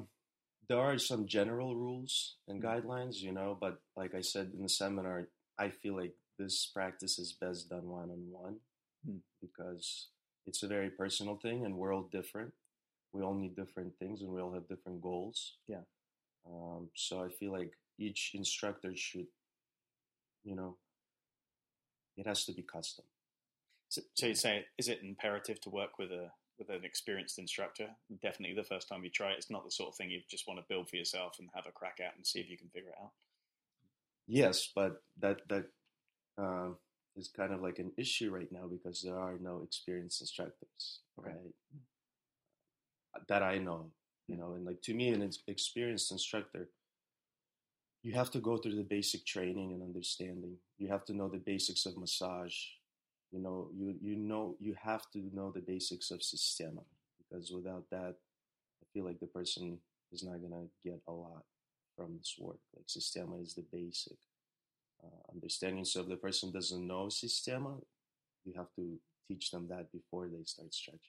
there 0.70 0.80
are 0.80 0.98
some 0.98 1.28
general 1.28 1.76
rules 1.76 2.38
and 2.48 2.64
guidelines, 2.64 3.18
you 3.18 3.32
know, 3.32 3.58
but 3.60 3.82
like 3.96 4.16
I 4.16 4.22
said 4.22 4.52
in 4.56 4.64
the 4.64 4.70
seminar, 4.70 5.28
I 5.58 5.70
feel 5.70 5.96
like 5.96 6.14
this 6.38 6.66
practice 6.66 7.18
is 7.18 7.34
best 7.34 7.70
done 7.70 7.88
one 7.88 8.10
on 8.10 8.24
one 8.32 8.58
because 9.42 10.08
it's 10.46 10.64
a 10.64 10.68
very 10.68 10.90
personal 10.90 11.36
thing 11.38 11.66
and 11.66 11.78
we're 11.78 11.94
all 11.94 12.10
different. 12.12 12.52
We 13.14 13.22
all 13.22 13.34
need 13.34 13.56
different 13.56 13.94
things 13.98 14.22
and 14.22 14.30
we 14.30 14.42
all 14.42 14.54
have 14.54 14.68
different 14.68 15.02
goals. 15.02 15.54
Yeah. 15.68 15.84
Um, 16.48 16.90
so 16.96 17.24
I 17.24 17.30
feel 17.30 17.52
like 17.52 17.74
each 17.98 18.32
instructor 18.34 18.92
should, 18.96 19.28
you 20.44 20.56
know, 20.56 20.76
it 22.18 22.28
has 22.28 22.46
to 22.46 22.52
be 22.52 22.62
custom. 22.62 23.06
So, 23.90 24.02
so 24.14 24.28
you 24.28 24.36
say, 24.36 24.66
is 24.78 24.88
it 24.88 25.00
imperative 25.04 25.62
to 25.62 25.70
work 25.70 25.98
with 25.98 26.12
a 26.12 26.32
with 26.58 26.70
an 26.70 26.86
experienced 26.86 27.38
instructor? 27.38 27.88
Definitely, 28.22 28.56
the 28.56 28.64
first 28.64 28.88
time 28.88 29.04
you 29.04 29.10
try 29.10 29.32
it, 29.32 29.38
it's 29.38 29.50
not 29.50 29.66
the 29.66 29.72
sort 29.72 29.90
of 29.90 29.96
thing 29.96 30.10
you 30.10 30.22
just 30.30 30.48
want 30.48 30.60
to 30.60 30.66
build 30.70 30.90
for 30.90 30.96
yourself 30.96 31.38
and 31.40 31.50
have 31.54 31.66
a 31.68 31.72
crack 31.72 32.00
at 32.00 32.16
and 32.16 32.26
see 32.26 32.40
if 32.40 32.50
you 32.50 32.58
can 32.58 32.70
figure 32.70 32.90
it 32.90 32.96
out. 33.02 33.12
Yes, 34.28 34.70
but 34.76 35.04
that 35.20 35.42
that 35.50 35.66
uh, 36.38 36.70
is 37.16 37.30
kind 37.30 37.54
of 37.54 37.62
like 37.62 37.80
an 37.80 37.92
issue 37.98 38.32
right 38.32 38.52
now 38.52 38.68
because 38.68 39.02
there 39.02 39.20
are 39.20 39.38
no 39.40 39.62
experienced 39.64 40.22
instructors, 40.22 41.02
Okay. 41.20 41.32
right? 41.32 41.54
That 43.28 43.44
I 43.44 43.58
know, 43.58 43.92
you 44.28 44.38
know, 44.38 44.54
and 44.54 44.66
like 44.66 44.82
to 44.84 44.94
me, 44.94 45.10
an 45.10 45.30
experienced 45.48 46.12
instructor, 46.12 46.70
you 48.04 48.14
have 48.14 48.32
to 48.32 48.40
go 48.40 48.58
through 48.58 48.76
the 48.76 48.84
basic 48.84 49.26
training 49.26 49.74
and 49.74 49.82
understanding. 49.82 50.58
You 50.78 50.88
have 50.90 51.06
to 51.06 51.14
know 51.14 51.28
the 51.30 51.38
basics 51.40 51.86
of 51.86 51.98
massage. 51.98 52.56
You 53.32 53.40
know, 53.40 53.70
you 53.76 53.96
you 54.02 54.16
know 54.16 54.56
you 54.60 54.76
have 54.82 55.10
to 55.14 55.20
know 55.34 55.52
the 55.52 55.62
basics 55.62 56.12
of 56.12 56.24
systema 56.24 56.82
because 57.18 57.52
without 57.52 57.86
that, 57.92 58.16
I 58.82 58.86
feel 58.94 59.06
like 59.06 59.20
the 59.20 59.28
person 59.28 59.80
is 60.12 60.24
not 60.24 60.42
gonna 60.42 60.66
get 60.84 61.02
a 61.08 61.12
lot 61.14 61.44
from 61.96 62.18
this 62.18 62.36
work. 62.40 62.60
Like 62.76 62.86
systema 62.88 63.38
is 63.42 63.54
the 63.54 63.66
basic 63.72 64.18
uh, 65.04 65.32
understanding. 65.34 65.86
So 65.86 66.02
if 66.02 66.10
the 66.10 66.16
person 66.16 66.52
doesn't 66.52 66.88
know 66.88 67.10
systema, 67.10 67.76
you 68.46 68.54
have 68.56 68.74
to 68.76 69.00
teach 69.28 69.52
them 69.52 69.68
that 69.70 69.92
before 69.92 70.28
they 70.28 70.44
start 70.46 70.74
stretching. 70.74 71.00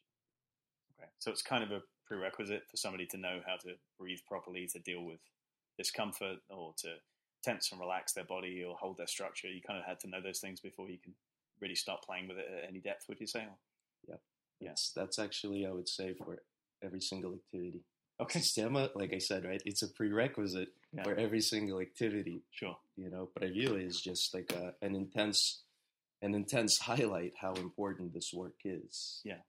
Okay, 0.98 1.10
so 1.18 1.30
it's 1.30 1.42
kind 1.42 1.62
of 1.62 1.70
a 1.70 1.82
prerequisite 2.06 2.62
for 2.70 2.76
somebody 2.76 3.06
to 3.06 3.16
know 3.16 3.40
how 3.46 3.56
to 3.56 3.74
breathe 3.98 4.20
properly, 4.26 4.66
to 4.68 4.78
deal 4.78 5.02
with 5.02 5.20
discomfort, 5.76 6.38
or 6.48 6.74
to 6.78 6.94
tense 7.42 7.70
and 7.70 7.80
relax 7.80 8.12
their 8.12 8.24
body 8.24 8.64
or 8.66 8.74
hold 8.76 8.96
their 8.96 9.06
structure. 9.06 9.48
You 9.48 9.60
kind 9.60 9.78
of 9.78 9.84
had 9.84 10.00
to 10.00 10.08
know 10.08 10.20
those 10.22 10.40
things 10.40 10.60
before 10.60 10.88
you 10.88 10.98
can 11.02 11.14
really 11.60 11.74
start 11.74 12.02
playing 12.02 12.28
with 12.28 12.38
it 12.38 12.46
at 12.50 12.68
any 12.68 12.80
depth. 12.80 13.04
Would 13.08 13.20
you 13.20 13.26
say? 13.26 13.46
Yeah. 14.08 14.16
Yes, 14.60 14.92
that's 14.96 15.18
actually 15.18 15.66
I 15.66 15.70
would 15.70 15.88
say 15.88 16.14
for 16.14 16.38
every 16.82 17.00
single 17.00 17.34
activity. 17.34 17.82
Okay, 18.18 18.40
Systema, 18.40 18.90
like 18.94 19.12
I 19.12 19.18
said, 19.18 19.44
right, 19.44 19.62
it's 19.66 19.82
a 19.82 19.88
prerequisite 19.88 20.68
Yeah. 20.92 21.02
for 21.04 21.14
every 21.16 21.40
single 21.40 21.80
activity. 21.80 22.42
sure. 22.50 22.78
You 22.96 23.10
know, 23.10 23.28
Pravila 23.38 23.84
is 23.86 24.00
just 24.00 24.32
like 24.34 24.50
a, 24.52 24.74
an 24.80 24.94
intense, 24.94 25.62
an 26.22 26.34
intense 26.34 26.78
highlight 26.82 27.34
how 27.38 27.52
important 27.54 28.14
this 28.14 28.32
work 28.32 28.54
is. 28.64 29.20
Yeah. 29.24 29.40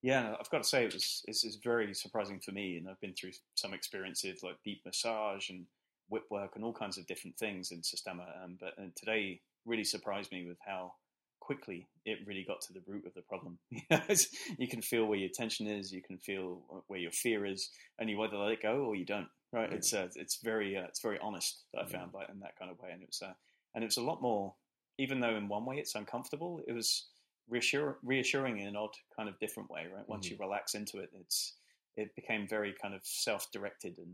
Yeah, 0.00 0.36
I've 0.38 0.48
got 0.50 0.62
to 0.62 0.68
say 0.68 0.84
it 0.84 0.94
was 0.94 1.24
it's, 1.26 1.44
is 1.44 1.56
very 1.56 1.92
surprising 1.92 2.38
for 2.40 2.52
me, 2.52 2.76
and 2.76 2.88
I've 2.88 3.00
been 3.00 3.14
through 3.14 3.32
some 3.56 3.74
experiences 3.74 4.42
like 4.44 4.56
deep 4.64 4.80
massage 4.86 5.50
and 5.50 5.66
whip 6.08 6.22
work 6.30 6.52
and 6.54 6.64
all 6.64 6.72
kinds 6.72 6.98
of 6.98 7.06
different 7.06 7.36
things 7.36 7.72
in 7.72 7.82
Systema. 7.82 8.24
Um, 8.42 8.56
but 8.60 8.74
and 8.78 8.94
today 8.94 9.40
really 9.66 9.84
surprised 9.84 10.30
me 10.30 10.46
with 10.46 10.56
how 10.64 10.94
quickly 11.48 11.88
it 12.04 12.18
really 12.26 12.44
got 12.46 12.60
to 12.60 12.74
the 12.74 12.82
root 12.86 13.06
of 13.06 13.14
the 13.14 13.22
problem. 13.22 13.58
You 14.58 14.68
can 14.68 14.82
feel 14.82 15.06
where 15.06 15.18
your 15.18 15.30
tension 15.32 15.66
is, 15.66 15.90
you 15.90 16.02
can 16.02 16.18
feel 16.18 16.60
where 16.88 17.00
your 17.00 17.10
fear 17.10 17.46
is, 17.46 17.70
and 17.98 18.10
you 18.10 18.20
either 18.20 18.36
let 18.36 18.52
it 18.52 18.62
go 18.62 18.84
or 18.84 18.94
you 18.94 19.06
don't. 19.06 19.28
Right? 19.50 19.70
Yeah. 19.70 19.76
It's 19.78 19.94
uh, 19.94 20.08
it's 20.14 20.36
very 20.42 20.76
uh, 20.76 20.82
it's 20.90 21.00
very 21.00 21.18
honest. 21.20 21.64
That 21.72 21.80
I 21.80 21.82
Yeah. 21.84 21.98
found 21.98 22.12
like 22.12 22.28
in 22.28 22.40
that 22.40 22.58
kind 22.58 22.70
of 22.70 22.78
way, 22.80 22.90
and 22.92 23.02
it 23.02 23.08
was 23.08 23.22
uh, 23.22 23.32
and 23.74 23.82
it 23.82 23.86
was 23.86 23.96
a 23.96 24.02
lot 24.10 24.20
more. 24.20 24.54
Even 24.98 25.20
though 25.20 25.36
in 25.36 25.48
one 25.48 25.64
way 25.64 25.76
it's 25.78 25.94
uncomfortable, 25.94 26.60
it 26.68 26.72
was 26.72 27.08
reassure, 27.48 27.98
reassuring 28.02 28.58
in 28.58 28.66
an 28.68 28.76
odd 28.76 28.94
kind 29.16 29.28
of 29.30 29.38
different 29.38 29.70
way. 29.70 29.86
Right? 29.94 30.06
Once 30.06 30.28
you 30.30 30.36
relax 30.38 30.74
into 30.74 30.98
it, 30.98 31.08
it's 31.14 31.54
it 31.96 32.14
became 32.14 32.46
very 32.46 32.74
kind 32.82 32.94
of 32.94 33.00
self-directed, 33.04 33.96
and 33.96 34.12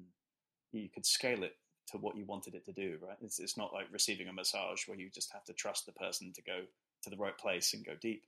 you 0.72 0.88
could 0.94 1.06
scale 1.06 1.42
it 1.42 1.56
to 1.90 1.98
what 1.98 2.16
you 2.16 2.24
wanted 2.26 2.54
it 2.54 2.64
to 2.66 2.72
do. 2.72 2.98
Right? 3.02 3.18
It's 3.22 3.40
it's 3.40 3.56
not 3.56 3.72
like 3.72 3.86
receiving 3.90 4.28
a 4.28 4.32
massage 4.32 4.86
where 4.86 5.00
you 5.00 5.10
just 5.10 5.32
have 5.32 5.44
to 5.46 5.52
trust 5.52 5.84
the 5.86 5.92
person 6.04 6.32
to 6.34 6.42
go 6.42 6.58
to 7.04 7.10
the 7.10 7.16
right 7.16 7.36
place 7.36 7.74
and 7.74 7.84
go 7.84 7.92
deep. 8.00 8.24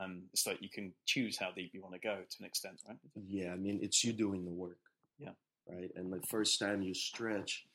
Um, 0.00 0.22
it's 0.32 0.46
like 0.46 0.62
you 0.62 0.68
can 0.68 0.92
choose 1.04 1.36
how 1.36 1.50
deep 1.50 1.70
you 1.74 1.82
want 1.82 1.94
to 1.94 2.00
go 2.00 2.16
to 2.16 2.36
an 2.38 2.46
extent, 2.46 2.80
right? 2.88 2.96
Yeah, 3.28 3.52
I 3.52 3.56
mean, 3.56 3.80
it's 3.82 4.04
you 4.04 4.12
doing 4.12 4.44
the 4.44 4.52
work. 4.52 4.78
Yeah. 5.18 5.30
Right. 5.68 5.90
And 5.96 6.12
the 6.12 6.20
first 6.26 6.58
time 6.58 6.82
you 6.82 6.94
stretch, 6.94 7.66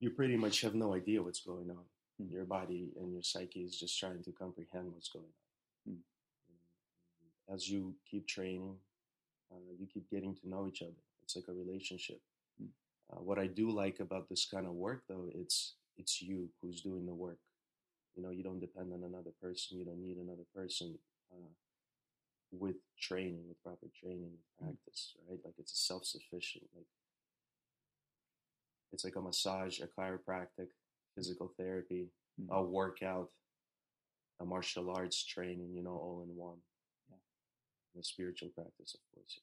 you 0.00 0.10
pretty 0.10 0.36
much 0.36 0.60
have 0.60 0.74
no 0.74 0.94
idea 0.94 1.22
what's 1.22 1.40
going 1.40 1.70
on. 1.70 1.84
Mm. 2.22 2.32
Your 2.32 2.44
body 2.44 2.90
and 3.00 3.12
your 3.12 3.22
psyche 3.22 3.60
is 3.60 3.78
just 3.78 3.98
trying 3.98 4.22
to 4.22 4.32
comprehend 4.32 4.92
what's 4.92 5.08
going 5.08 5.24
on. 5.88 5.92
Mm. 5.92 7.54
As 7.54 7.68
you 7.68 7.94
keep 8.08 8.26
training, 8.26 8.76
uh, 9.52 9.72
you 9.78 9.86
keep 9.92 10.10
getting 10.10 10.34
to 10.36 10.48
know 10.48 10.66
each 10.68 10.82
other. 10.82 10.92
It's 11.22 11.36
like 11.36 11.48
a 11.48 11.52
relationship. 11.52 12.20
Mm. 12.62 12.68
Uh, 13.12 13.22
what 13.22 13.38
I 13.38 13.46
do 13.46 13.70
like 13.70 14.00
about 14.00 14.28
this 14.28 14.46
kind 14.50 14.66
of 14.66 14.72
work, 14.72 15.02
though, 15.08 15.28
it's 15.34 15.74
it's 15.96 16.20
you 16.20 16.48
who's 16.60 16.80
doing 16.80 17.06
the 17.06 17.14
work. 17.14 17.38
You 18.16 18.22
know, 18.22 18.30
you 18.30 18.42
don't 18.44 18.60
depend 18.60 18.92
on 18.92 19.02
another 19.02 19.32
person. 19.42 19.78
You 19.78 19.84
don't 19.84 20.00
need 20.02 20.16
another 20.18 20.44
person. 20.54 20.98
Uh, 21.32 21.48
with 22.52 22.76
training, 23.00 23.48
with 23.48 23.60
proper 23.64 23.86
training, 24.00 24.30
with 24.30 24.56
practice, 24.60 25.14
right? 25.28 25.40
Like 25.44 25.54
it's 25.58 25.72
a 25.72 25.76
self-sufficient, 25.76 26.64
like 26.76 26.86
it's 28.92 29.04
like 29.04 29.16
a 29.16 29.20
massage, 29.20 29.80
a 29.80 29.88
chiropractic, 29.88 30.68
physical 31.16 31.52
therapy, 31.56 32.10
Mm. 32.40 32.50
a 32.50 32.62
workout, 32.62 33.30
a 34.40 34.44
martial 34.44 34.90
arts 34.90 35.24
training, 35.24 35.72
you 35.74 35.82
know, 35.82 35.96
all 35.96 36.22
in 36.22 36.36
one. 36.36 36.58
Yeah. 37.08 37.16
And 37.94 38.00
a 38.02 38.04
spiritual 38.04 38.50
practice, 38.50 38.94
of 38.94 39.00
course. 39.14 39.40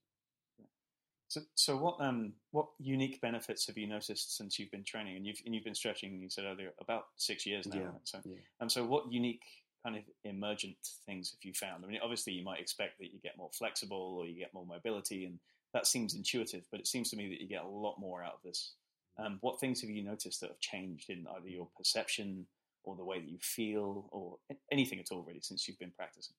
So, 1.31 1.39
so 1.55 1.77
what 1.77 1.95
um 2.01 2.33
what 2.51 2.65
unique 2.77 3.21
benefits 3.21 3.65
have 3.67 3.77
you 3.77 3.87
noticed 3.87 4.35
since 4.35 4.59
you've 4.59 4.69
been 4.69 4.83
training 4.83 5.15
and 5.15 5.25
you've 5.25 5.39
and 5.45 5.55
you've 5.55 5.63
been 5.63 5.73
stretching? 5.73 6.19
You 6.19 6.29
said 6.29 6.43
earlier 6.43 6.73
about 6.81 7.05
six 7.15 7.45
years 7.45 7.65
now. 7.67 7.77
Yeah, 7.77 7.85
right? 7.85 8.01
So, 8.03 8.19
yeah. 8.25 8.35
and 8.59 8.69
so 8.69 8.83
what 8.83 9.09
unique 9.09 9.45
kind 9.81 9.95
of 9.95 10.03
emergent 10.25 10.75
things 11.05 11.31
have 11.31 11.39
you 11.41 11.53
found? 11.53 11.85
I 11.85 11.87
mean, 11.87 12.01
obviously 12.03 12.33
you 12.33 12.43
might 12.43 12.59
expect 12.59 12.99
that 12.99 13.13
you 13.13 13.19
get 13.23 13.37
more 13.37 13.49
flexible 13.53 14.17
or 14.19 14.25
you 14.25 14.37
get 14.37 14.53
more 14.53 14.65
mobility, 14.65 15.23
and 15.23 15.39
that 15.73 15.87
seems 15.87 16.15
intuitive. 16.15 16.65
But 16.69 16.81
it 16.81 16.87
seems 16.87 17.09
to 17.11 17.15
me 17.15 17.29
that 17.29 17.39
you 17.39 17.47
get 17.47 17.63
a 17.63 17.67
lot 17.67 17.95
more 17.97 18.21
out 18.21 18.33
of 18.33 18.41
this. 18.43 18.73
Um, 19.17 19.37
what 19.39 19.57
things 19.57 19.79
have 19.79 19.89
you 19.89 20.03
noticed 20.03 20.41
that 20.41 20.49
have 20.49 20.59
changed 20.59 21.09
in 21.09 21.25
either 21.37 21.47
your 21.47 21.69
perception 21.77 22.45
or 22.83 22.97
the 22.97 23.05
way 23.05 23.21
that 23.21 23.29
you 23.29 23.37
feel, 23.41 24.09
or 24.11 24.35
anything 24.69 24.99
at 24.99 25.13
all, 25.13 25.23
really, 25.25 25.39
since 25.39 25.65
you've 25.65 25.79
been 25.79 25.93
practicing? 25.95 26.35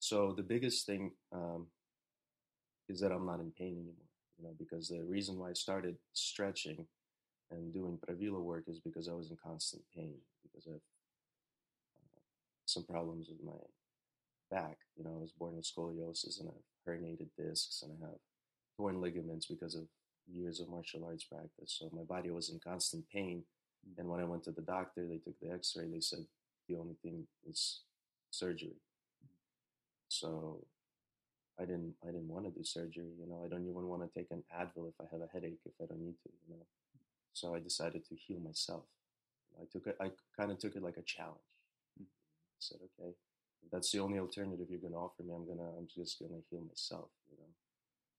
So 0.00 0.34
the 0.36 0.42
biggest 0.42 0.84
thing 0.84 1.12
um, 1.30 1.68
is 2.88 3.00
that 3.00 3.12
I'm 3.12 3.26
not 3.26 3.40
in 3.40 3.52
pain 3.56 3.74
anymore. 3.74 4.10
You 4.38 4.44
know, 4.44 4.54
because 4.58 4.88
the 4.88 5.02
reason 5.02 5.38
why 5.38 5.50
I 5.50 5.54
started 5.54 5.96
stretching 6.12 6.86
and 7.50 7.72
doing 7.72 7.98
Pravila 7.98 8.40
work 8.40 8.64
is 8.68 8.80
because 8.80 9.08
I 9.08 9.12
was 9.12 9.30
in 9.30 9.36
constant 9.36 9.82
pain 9.94 10.14
because 10.42 10.66
of 10.66 10.74
uh, 10.74 12.20
some 12.66 12.84
problems 12.84 13.28
with 13.28 13.42
my 13.44 13.52
back. 14.50 14.78
You 14.96 15.04
know, 15.04 15.14
I 15.16 15.20
was 15.20 15.32
born 15.32 15.56
with 15.56 15.64
scoliosis 15.64 16.40
and 16.40 16.48
I 16.48 16.52
have 16.52 16.94
herniated 16.94 17.28
discs 17.36 17.82
and 17.82 17.92
I 18.02 18.06
have 18.06 18.18
torn 18.76 19.00
ligaments 19.00 19.46
because 19.46 19.74
of 19.74 19.84
years 20.32 20.60
of 20.60 20.68
martial 20.68 21.04
arts 21.04 21.24
practice. 21.24 21.76
So 21.78 21.90
my 21.92 22.02
body 22.02 22.30
was 22.30 22.48
in 22.50 22.58
constant 22.58 23.04
pain. 23.12 23.44
And 23.98 24.08
when 24.08 24.20
I 24.20 24.24
went 24.24 24.44
to 24.44 24.50
the 24.50 24.62
doctor, 24.62 25.06
they 25.06 25.18
took 25.18 25.38
the 25.40 25.52
X-ray. 25.52 25.86
They 25.92 26.00
said 26.00 26.24
the 26.68 26.76
only 26.76 26.96
thing 27.02 27.26
is 27.48 27.80
surgery. 28.30 28.76
So 30.08 30.64
I 31.60 31.64
didn't 31.64 31.94
I 32.02 32.06
didn't 32.06 32.28
want 32.28 32.44
to 32.46 32.50
do 32.50 32.64
surgery, 32.64 33.12
you 33.18 33.26
know. 33.28 33.42
I 33.44 33.48
don't 33.48 33.68
even 33.68 33.88
want 33.88 34.02
to 34.02 34.18
take 34.18 34.30
an 34.30 34.42
Advil 34.54 34.88
if 34.88 34.94
I 35.00 35.04
have 35.12 35.20
a 35.20 35.28
headache 35.32 35.60
if 35.64 35.72
I 35.80 35.86
don't 35.86 36.00
need 36.04 36.18
to, 36.24 36.30
you 36.48 36.56
know. 36.56 36.66
So 37.32 37.54
I 37.54 37.60
decided 37.60 38.04
to 38.08 38.14
heal 38.16 38.40
myself. 38.40 38.84
I 39.60 39.64
took 39.72 39.86
it 39.86 39.96
I 40.00 40.10
kind 40.36 40.50
of 40.50 40.58
took 40.58 40.76
it 40.76 40.82
like 40.82 40.96
a 40.96 41.02
challenge. 41.02 41.38
I 42.00 42.04
said, 42.58 42.78
okay, 42.82 43.12
that's 43.70 43.92
the 43.92 44.00
only 44.00 44.18
alternative 44.18 44.66
you're 44.70 44.80
going 44.80 44.92
to 44.92 44.98
offer 44.98 45.22
me, 45.22 45.32
I'm 45.34 45.46
to 45.46 45.62
I'm 45.78 45.88
just 45.94 46.18
going 46.18 46.32
to 46.32 46.42
heal 46.50 46.62
myself, 46.66 47.08
you 47.30 47.36
know. 47.38 47.52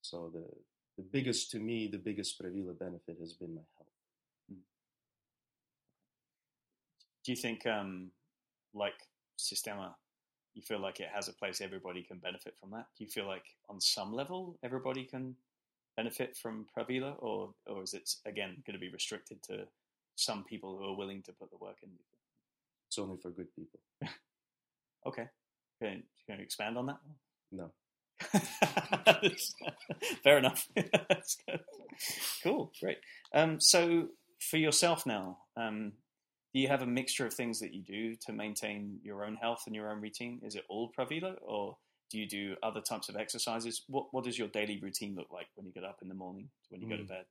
So 0.01 0.32
the 0.34 0.46
the 0.98 1.04
biggest 1.04 1.51
to 1.51 1.60
me, 1.60 1.88
the 1.88 1.98
biggest 1.98 2.42
Pravila 2.42 2.77
benefit 2.77 3.18
has 3.20 3.34
been 3.34 3.54
my 3.56 3.62
health. 3.77 3.89
Do 7.25 7.32
you 7.32 7.36
think, 7.36 7.65
um, 7.65 8.12
like 8.75 8.94
Systema, 9.36 9.96
you 10.55 10.62
feel 10.62 10.79
like 10.79 11.00
it 11.00 11.09
has 11.13 11.27
a 11.27 11.33
place 11.33 11.62
everybody 11.62 12.01
can 12.01 12.17
benefit 12.17 12.55
from 12.59 12.71
that? 12.71 12.88
Do 12.97 13.03
you 13.03 13.09
feel 13.09 13.27
like 13.27 13.45
on 13.69 13.79
some 13.81 14.13
level 14.13 14.57
everybody 14.63 15.03
can 15.03 15.35
benefit 15.95 16.35
from 16.38 16.65
Pravila, 16.77 17.15
or 17.19 17.53
or 17.67 17.83
is 17.83 17.93
it 17.93 18.09
again 18.25 18.63
going 18.65 18.74
to 18.74 18.79
be 18.79 18.89
restricted 18.89 19.41
to 19.43 19.67
some 20.15 20.43
people 20.43 20.77
who 20.77 20.85
are 20.85 20.95
willing 20.95 21.21
to 21.24 21.33
put 21.33 21.51
the 21.51 21.57
work 21.57 21.77
in? 21.83 21.89
It's 22.88 23.00
only 23.00 23.17
for 23.17 23.29
good 23.29 23.53
people. 23.55 23.79
okay, 25.05 25.27
can, 25.81 26.03
can 26.27 26.38
you 26.38 26.43
expand 26.43 26.77
on 26.77 26.85
that? 26.88 27.00
No. 27.51 27.71
Fair 30.24 30.38
enough. 30.38 30.67
cool, 32.43 32.71
great. 32.79 32.97
Um, 33.33 33.59
so 33.59 34.07
for 34.39 34.57
yourself 34.57 35.05
now, 35.05 35.39
um, 35.57 35.93
do 36.55 36.62
you 36.62 36.69
have 36.69 36.81
a 36.81 36.88
mixture 36.88 37.25
of 37.25 37.33
things 37.33 37.59
that 37.59 37.74
you 37.74 37.81
do 37.81 38.15
to 38.15 38.31
maintain 38.31 38.97
your 39.03 39.25
own 39.25 39.35
health 39.35 39.63
and 39.65 39.75
your 39.75 39.91
own 39.91 40.00
routine? 40.00 40.39
Is 40.41 40.55
it 40.55 40.63
all 40.69 40.89
Pravila, 40.97 41.35
or 41.41 41.75
do 42.09 42.17
you 42.17 42.25
do 42.25 42.55
other 42.63 42.79
types 42.79 43.09
of 43.09 43.17
exercises? 43.17 43.83
What 43.89 44.05
What 44.13 44.24
does 44.24 44.39
your 44.39 44.47
daily 44.47 44.79
routine 44.81 45.15
look 45.17 45.33
like 45.33 45.47
when 45.55 45.67
you 45.67 45.74
get 45.74 45.83
up 45.83 46.00
in 46.01 46.07
the 46.07 46.15
morning 46.15 46.47
when 46.69 46.79
you 46.79 46.88
mm. 46.88 46.91
go 46.91 46.95
to 46.95 47.03
hmm. 47.03 47.09
bed? 47.09 47.25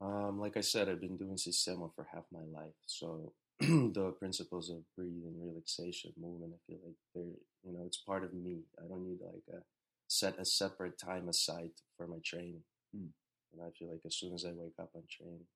Um, 0.00 0.38
like 0.38 0.56
I 0.56 0.60
said, 0.60 0.88
I've 0.88 1.00
been 1.00 1.16
doing 1.16 1.36
Systema 1.36 1.88
for 1.96 2.06
half 2.12 2.26
my 2.30 2.44
life, 2.60 2.76
so 2.86 3.32
the 3.60 4.14
principles 4.20 4.70
of 4.70 4.84
breathing, 4.96 5.34
relaxation, 5.36 6.12
movement, 6.16 6.52
I 6.54 6.60
feel 6.68 6.78
like 6.86 6.94
they're 7.12 7.24
you 7.64 7.72
know 7.76 7.82
it's 7.84 7.96
part 7.96 8.22
of 8.22 8.32
me. 8.32 8.60
I 8.78 8.86
don't 8.86 9.04
need 9.04 9.18
like 9.20 9.48
a 9.52 9.62
set 10.06 10.38
a 10.38 10.44
separate 10.44 10.96
time 10.96 11.28
aside 11.28 11.72
for 11.96 12.06
my 12.06 12.18
training. 12.24 12.62
Mm. 12.96 13.08
And 13.52 13.62
I 13.62 13.70
feel 13.76 13.90
like 13.90 14.02
as 14.06 14.14
soon 14.14 14.32
as 14.32 14.44
I 14.44 14.52
wake 14.54 14.78
up, 14.80 14.90
I'm 14.94 15.02
training. 15.10 15.46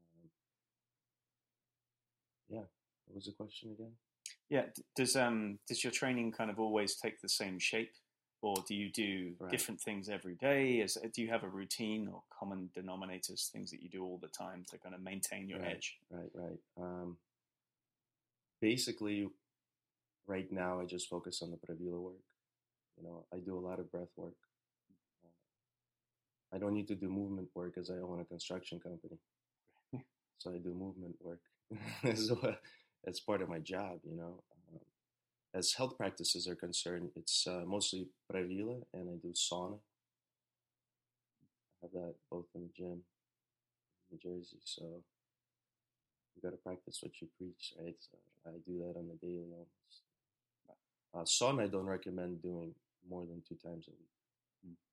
Um, 0.00 0.30
yeah. 2.50 2.64
What 3.06 3.14
was 3.14 3.26
the 3.26 3.32
question 3.32 3.70
again? 3.72 3.92
Yeah. 4.48 4.64
Does 4.96 5.16
um 5.16 5.58
does 5.66 5.82
your 5.82 5.92
training 5.92 6.32
kind 6.32 6.50
of 6.50 6.58
always 6.58 6.96
take 6.96 7.20
the 7.20 7.28
same 7.28 7.58
shape, 7.58 7.92
or 8.42 8.56
do 8.66 8.74
you 8.74 8.90
do 8.90 9.32
right. 9.38 9.50
different 9.50 9.80
things 9.80 10.08
every 10.08 10.34
day? 10.34 10.80
Is 10.80 10.98
do 11.14 11.22
you 11.22 11.28
have 11.28 11.44
a 11.44 11.48
routine 11.48 12.08
or 12.12 12.22
common 12.36 12.70
denominators, 12.76 13.50
things 13.50 13.70
that 13.70 13.82
you 13.82 13.88
do 13.88 14.04
all 14.04 14.18
the 14.20 14.28
time 14.28 14.64
to 14.70 14.78
kind 14.78 14.94
of 14.94 15.02
maintain 15.02 15.48
your 15.48 15.60
right, 15.60 15.76
edge? 15.76 15.98
Right. 16.10 16.30
Right. 16.34 16.58
Um, 16.80 17.16
basically, 18.60 19.28
right 20.26 20.50
now 20.50 20.80
I 20.80 20.84
just 20.84 21.08
focus 21.08 21.42
on 21.42 21.50
the 21.50 21.56
Pravila 21.56 22.00
work. 22.00 22.24
You 22.96 23.04
know, 23.04 23.24
I 23.32 23.38
do 23.38 23.58
a 23.58 23.60
lot 23.66 23.78
of 23.78 23.90
breath 23.90 24.12
work. 24.16 24.34
I 26.52 26.58
don't 26.58 26.74
need 26.74 26.88
to 26.88 26.96
do 26.96 27.08
movement 27.08 27.48
work 27.54 27.78
as 27.78 27.90
I 27.90 27.94
own 27.94 28.20
a 28.20 28.24
construction 28.24 28.80
company. 28.80 29.18
so 30.38 30.50
I 30.50 30.58
do 30.58 30.74
movement 30.74 31.14
work. 31.20 31.40
it's 32.02 33.20
part 33.20 33.42
of 33.42 33.48
my 33.48 33.58
job, 33.58 34.00
you 34.04 34.16
know. 34.16 34.42
Um, 34.72 34.80
as 35.54 35.72
health 35.72 35.96
practices 35.96 36.46
are 36.48 36.54
concerned, 36.54 37.10
it's 37.16 37.46
uh, 37.46 37.62
mostly 37.66 38.08
Pravila 38.32 38.82
and 38.94 39.10
I 39.10 39.16
do 39.20 39.32
sauna. 39.34 39.78
I 41.82 41.86
have 41.86 41.92
that 41.92 42.14
both 42.30 42.46
in 42.54 42.62
the 42.62 42.70
gym 42.76 43.02
in 44.10 44.10
New 44.10 44.18
Jersey. 44.18 44.58
So 44.64 45.02
you 46.34 46.42
got 46.42 46.50
to 46.50 46.62
practice 46.62 46.98
what 47.02 47.20
you 47.20 47.28
preach, 47.38 47.74
right? 47.80 47.96
So 47.98 48.18
I 48.46 48.52
do 48.66 48.78
that 48.78 48.98
on 48.98 49.08
the 49.08 49.26
daily 49.26 49.50
almost. 49.52 50.02
Uh, 51.14 51.24
sauna 51.24 51.64
I 51.64 51.66
don't 51.66 51.86
recommend 51.86 52.42
doing 52.42 52.74
more 53.08 53.24
than 53.26 53.42
two 53.48 53.56
times 53.56 53.86
a 53.88 53.90
week. 53.90 54.10
Hmm. 54.64 54.89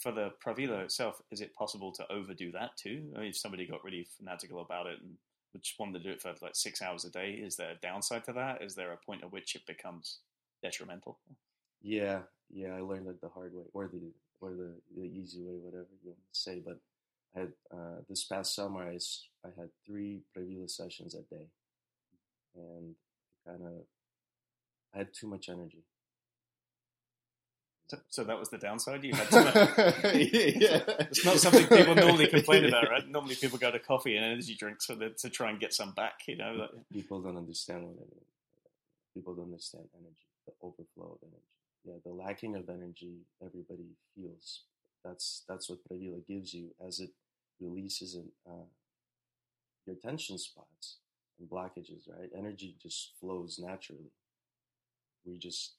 For 0.00 0.12
the 0.12 0.32
Pravila 0.44 0.84
itself, 0.84 1.20
is 1.30 1.40
it 1.42 1.54
possible 1.54 1.92
to 1.92 2.10
overdo 2.10 2.50
that 2.52 2.76
too? 2.76 3.12
I 3.14 3.20
mean, 3.20 3.28
if 3.28 3.36
somebody 3.36 3.66
got 3.66 3.84
really 3.84 4.06
fanatical 4.16 4.62
about 4.62 4.86
it 4.86 4.98
and 5.02 5.16
just 5.62 5.78
wanted 5.78 5.98
to 5.98 6.04
do 6.04 6.10
it 6.10 6.22
for 6.22 6.32
like 6.40 6.56
six 6.56 6.80
hours 6.80 7.04
a 7.04 7.10
day, 7.10 7.32
is 7.32 7.56
there 7.56 7.72
a 7.72 7.86
downside 7.86 8.24
to 8.24 8.32
that? 8.32 8.62
Is 8.62 8.74
there 8.74 8.92
a 8.92 8.96
point 8.96 9.22
at 9.22 9.32
which 9.32 9.54
it 9.54 9.66
becomes 9.66 10.20
detrimental? 10.62 11.18
Yeah, 11.82 12.20
yeah, 12.50 12.74
I 12.76 12.80
learned 12.80 13.08
it 13.08 13.20
the 13.20 13.28
hard 13.28 13.54
way, 13.54 13.64
or 13.72 13.88
the 13.88 14.12
or 14.40 14.50
the, 14.50 14.72
the 14.96 15.04
easy 15.04 15.42
way, 15.42 15.56
whatever 15.60 15.88
you 16.02 16.10
want 16.10 16.18
to 16.32 16.40
say. 16.40 16.62
But 16.64 16.78
I 17.36 17.40
had 17.40 17.52
uh, 17.72 18.00
this 18.08 18.24
past 18.24 18.54
summer, 18.54 18.82
I, 18.82 18.98
I 19.44 19.50
had 19.58 19.68
three 19.86 20.22
Pravila 20.36 20.70
sessions 20.70 21.14
a 21.14 21.22
day, 21.34 21.48
and 22.54 22.94
kind 23.46 23.62
of 23.62 23.72
I 24.94 24.98
had 24.98 25.12
too 25.12 25.26
much 25.26 25.48
energy. 25.48 25.84
So 28.08 28.24
that 28.24 28.38
was 28.38 28.48
the 28.48 28.58
downside. 28.58 29.04
You 29.04 29.14
had 29.14 29.28
to. 29.30 30.02
yeah. 30.14 30.82
It's 31.00 31.24
not 31.24 31.38
something 31.38 31.66
people 31.66 31.94
normally 31.94 32.26
complain 32.28 32.64
about, 32.66 32.90
right? 32.90 33.08
Normally 33.08 33.34
people 33.36 33.58
go 33.58 33.70
to 33.70 33.78
coffee 33.78 34.16
and 34.16 34.24
energy 34.24 34.54
drinks 34.54 34.86
for 34.86 34.94
the, 34.94 35.10
to 35.10 35.30
try 35.30 35.50
and 35.50 35.60
get 35.60 35.72
some 35.74 35.92
back. 35.92 36.20
You 36.26 36.36
know, 36.36 36.52
like, 36.52 36.70
people 36.92 37.20
don't 37.20 37.36
understand 37.36 37.84
what 37.84 37.96
it 37.96 38.12
is. 38.16 38.28
People 39.14 39.34
don't 39.34 39.46
understand 39.46 39.84
energy, 39.94 40.26
the 40.46 40.52
overflow 40.62 41.12
of 41.12 41.18
energy. 41.22 41.44
Yeah, 41.84 41.94
the 42.04 42.12
lacking 42.12 42.56
of 42.56 42.68
energy, 42.68 43.20
everybody 43.44 43.96
feels. 44.14 44.62
That's 45.04 45.42
that's 45.48 45.68
what 45.70 45.78
Pravila 45.90 46.26
gives 46.26 46.52
you 46.52 46.70
as 46.86 47.00
it 47.00 47.10
releases 47.60 48.14
in, 48.14 48.28
uh, 48.46 48.66
your 49.86 49.96
tension 49.96 50.38
spots 50.38 50.98
and 51.38 51.48
blockages. 51.48 52.08
Right, 52.08 52.30
energy 52.36 52.76
just 52.80 53.12
flows 53.18 53.58
naturally. 53.58 54.12
We 55.24 55.38
just 55.38 55.72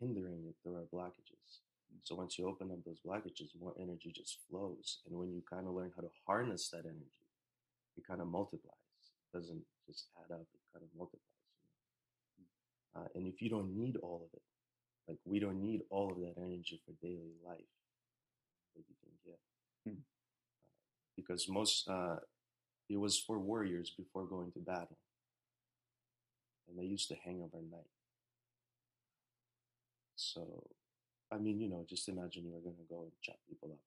hindering 0.00 0.44
it 0.46 0.54
through 0.62 0.76
our 0.76 0.88
blockages. 0.92 1.60
So 2.02 2.14
once 2.14 2.38
you 2.38 2.48
open 2.48 2.70
up 2.70 2.84
those 2.84 3.00
blockages, 3.06 3.50
more 3.60 3.74
energy 3.80 4.12
just 4.14 4.38
flows. 4.50 4.98
And 5.06 5.18
when 5.18 5.32
you 5.32 5.42
kind 5.48 5.66
of 5.66 5.74
learn 5.74 5.92
how 5.94 6.02
to 6.02 6.10
harness 6.26 6.68
that 6.70 6.84
energy, 6.84 7.24
it 7.96 8.06
kind 8.06 8.20
of 8.20 8.26
multiplies. 8.26 8.74
It 9.32 9.38
doesn't 9.38 9.62
just 9.86 10.06
add 10.18 10.34
up, 10.34 10.40
it 10.40 10.72
kind 10.72 10.84
of 10.84 10.88
multiplies. 10.96 11.20
Uh, 12.96 13.08
and 13.14 13.26
if 13.26 13.40
you 13.42 13.48
don't 13.48 13.76
need 13.76 13.96
all 14.02 14.26
of 14.26 14.34
it, 14.34 14.42
like 15.08 15.18
we 15.24 15.38
don't 15.38 15.60
need 15.60 15.82
all 15.90 16.10
of 16.10 16.18
that 16.18 16.34
energy 16.38 16.80
for 16.84 16.92
daily 17.02 17.34
life 17.46 17.72
that 18.74 18.84
you 18.88 18.94
can 19.02 19.12
get. 19.24 19.38
Hmm. 19.84 19.90
Uh, 19.90 20.02
because 21.16 21.48
most, 21.48 21.88
uh, 21.88 22.16
it 22.88 22.96
was 22.96 23.18
for 23.18 23.38
warriors 23.38 23.90
before 23.96 24.24
going 24.24 24.52
to 24.52 24.58
battle. 24.58 24.98
And 26.68 26.78
they 26.78 26.84
used 26.84 27.08
to 27.08 27.16
hang 27.24 27.42
overnight. 27.42 27.86
So, 30.32 30.64
I 31.30 31.36
mean, 31.36 31.60
you 31.60 31.68
know, 31.68 31.84
just 31.88 32.08
imagine 32.08 32.46
you 32.46 32.56
are 32.56 32.64
going 32.64 32.80
to 32.80 32.88
go 32.88 33.02
and 33.02 33.12
chop 33.20 33.36
people 33.48 33.70
up 33.72 33.84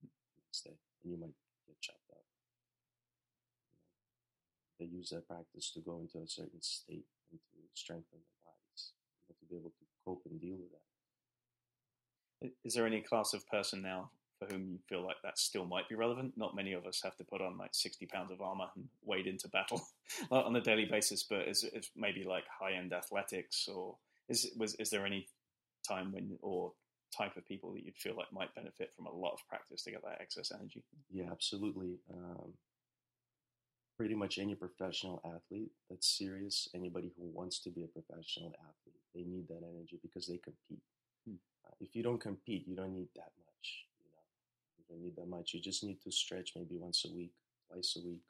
mm. 0.00 0.08
next 0.40 0.64
day, 0.64 0.78
and 1.02 1.12
you 1.12 1.18
might 1.18 1.36
get 1.66 1.80
chopped 1.80 2.10
up. 2.10 2.24
You 3.68 3.76
know, 3.76 3.84
they 4.80 4.96
use 4.96 5.10
that 5.10 5.28
practice 5.28 5.70
to 5.72 5.80
go 5.80 6.00
into 6.00 6.18
a 6.18 6.28
certain 6.28 6.62
state 6.62 7.04
and 7.30 7.40
to 7.40 7.56
strengthen 7.74 8.18
their 8.24 8.40
bodies, 8.44 8.92
you 9.28 9.34
know, 9.34 9.36
to 9.40 9.46
be 9.46 9.56
able 9.56 9.70
to 9.70 9.84
cope 10.04 10.22
and 10.30 10.40
deal 10.40 10.56
with 10.56 10.72
that. 10.72 10.80
Is 12.64 12.74
there 12.74 12.86
any 12.86 13.00
class 13.00 13.34
of 13.34 13.48
person 13.48 13.82
now 13.82 14.10
for 14.38 14.46
whom 14.46 14.68
you 14.68 14.78
feel 14.88 15.04
like 15.04 15.16
that 15.24 15.38
still 15.38 15.64
might 15.64 15.88
be 15.88 15.94
relevant? 15.94 16.34
Not 16.36 16.54
many 16.54 16.74
of 16.74 16.86
us 16.86 17.00
have 17.02 17.16
to 17.16 17.24
put 17.24 17.40
on 17.40 17.56
like 17.56 17.74
60 17.74 18.06
pounds 18.06 18.30
of 18.30 18.42
armor 18.42 18.66
and 18.76 18.88
wade 19.04 19.26
into 19.26 19.48
battle 19.48 19.82
on 20.30 20.54
a 20.54 20.60
daily 20.60 20.84
basis, 20.84 21.22
but 21.22 21.48
is 21.48 21.64
it 21.64 21.86
maybe 21.96 22.24
like 22.24 22.44
high 22.60 22.72
end 22.72 22.92
athletics 22.92 23.68
or 23.68 23.96
is 24.28 24.50
was 24.56 24.74
is 24.74 24.90
there 24.90 25.06
any 25.06 25.26
time 25.86 26.12
when 26.12 26.38
or 26.42 26.72
type 27.16 27.36
of 27.36 27.46
people 27.46 27.72
that 27.72 27.84
you'd 27.84 27.96
feel 27.96 28.16
like 28.16 28.32
might 28.32 28.54
benefit 28.54 28.92
from 28.94 29.06
a 29.06 29.12
lot 29.12 29.32
of 29.32 29.46
practice 29.48 29.82
to 29.82 29.90
get 29.90 30.02
that 30.02 30.20
excess 30.20 30.52
energy? 30.52 30.82
Yeah, 31.10 31.30
absolutely. 31.30 31.98
Um, 32.12 32.52
pretty 33.96 34.14
much 34.14 34.38
any 34.38 34.54
professional 34.54 35.22
athlete 35.24 35.70
that's 35.88 36.18
serious, 36.18 36.68
anybody 36.74 37.12
who 37.16 37.28
wants 37.32 37.58
to 37.60 37.70
be 37.70 37.84
a 37.84 37.86
professional 37.86 38.54
athlete, 38.60 39.00
they 39.14 39.22
need 39.22 39.48
that 39.48 39.62
energy 39.62 39.98
because 40.02 40.26
they 40.26 40.36
compete. 40.36 40.82
Hmm. 41.26 41.36
Uh, 41.66 41.74
if 41.80 41.96
you 41.96 42.02
don't 42.02 42.20
compete, 42.20 42.66
you 42.66 42.76
don't 42.76 42.94
need 42.94 43.08
that 43.16 43.32
much. 43.46 43.86
You 44.04 44.10
know, 44.10 44.22
you 44.78 44.84
don't 44.88 45.02
need 45.02 45.16
that 45.16 45.28
much. 45.28 45.54
You 45.54 45.60
just 45.60 45.82
need 45.82 46.02
to 46.02 46.12
stretch 46.12 46.52
maybe 46.54 46.76
once 46.76 47.06
a 47.06 47.14
week, 47.14 47.32
twice 47.70 47.96
a 47.96 48.06
week, 48.06 48.20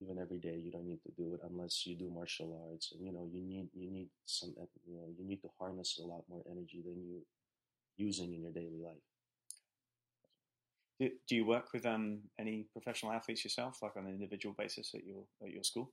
even 0.00 0.18
every 0.18 0.38
day 0.38 0.56
you 0.56 0.70
don't 0.70 0.86
need 0.86 1.02
to 1.02 1.12
do 1.16 1.34
it 1.34 1.40
unless 1.48 1.86
you 1.86 1.96
do 1.96 2.10
martial 2.10 2.68
arts. 2.70 2.92
And 2.92 3.04
you 3.04 3.12
know 3.12 3.26
you 3.32 3.42
need 3.42 3.68
you 3.74 3.90
need 3.90 4.08
some 4.26 4.54
you 4.86 4.96
know 4.96 5.08
you 5.18 5.24
need 5.24 5.42
to 5.42 5.50
harness 5.58 5.98
a 6.02 6.06
lot 6.06 6.24
more 6.28 6.42
energy 6.50 6.82
than 6.84 7.02
you 7.02 7.22
using 7.96 8.32
in 8.32 8.42
your 8.42 8.52
daily 8.52 8.80
life. 8.82 9.02
Do, 11.00 11.10
do 11.28 11.36
you 11.36 11.44
work 11.44 11.72
with 11.72 11.86
um, 11.86 12.18
any 12.40 12.66
professional 12.72 13.12
athletes 13.12 13.44
yourself 13.44 13.78
like 13.82 13.96
on 13.96 14.06
an 14.06 14.10
individual 14.10 14.54
basis 14.58 14.94
at 14.94 15.06
your 15.06 15.22
at 15.40 15.50
your 15.50 15.62
school 15.62 15.92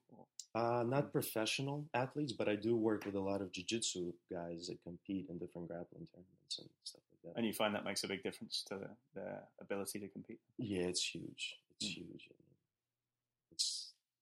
uh, 0.56 0.84
not 0.84 1.12
professional 1.12 1.86
athletes 1.94 2.34
but 2.34 2.50
i 2.50 2.56
do 2.56 2.76
work 2.76 3.06
with 3.06 3.14
a 3.14 3.20
lot 3.20 3.40
of 3.40 3.52
jiu-jitsu 3.52 4.12
guys 4.32 4.66
that 4.68 4.82
compete 4.84 5.28
in 5.30 5.38
different 5.38 5.68
grappling 5.68 6.08
tournaments 6.12 6.58
and 6.58 6.70
stuff 6.84 7.02
like 7.12 7.22
that. 7.24 7.38
And 7.38 7.46
you 7.46 7.54
find 7.54 7.76
that 7.76 7.86
makes 7.86 8.04
a 8.04 8.08
big 8.08 8.24
difference 8.24 8.64
to 8.70 8.80
their 9.14 9.44
ability 9.62 10.00
to 10.00 10.08
compete? 10.08 10.40
Yeah 10.58 10.88
it's 10.88 11.04
huge. 11.04 11.58
It's 11.80 11.90
mm. 11.92 11.98
huge 11.98 12.30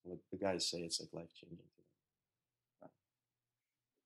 what 0.04 0.20
the 0.32 0.38
guys 0.38 0.68
say 0.70 0.80
it's 0.80 1.00
like 1.00 1.14
life 1.14 1.34
changing 1.40 1.58
to 1.58 1.82
them. 2.82 2.90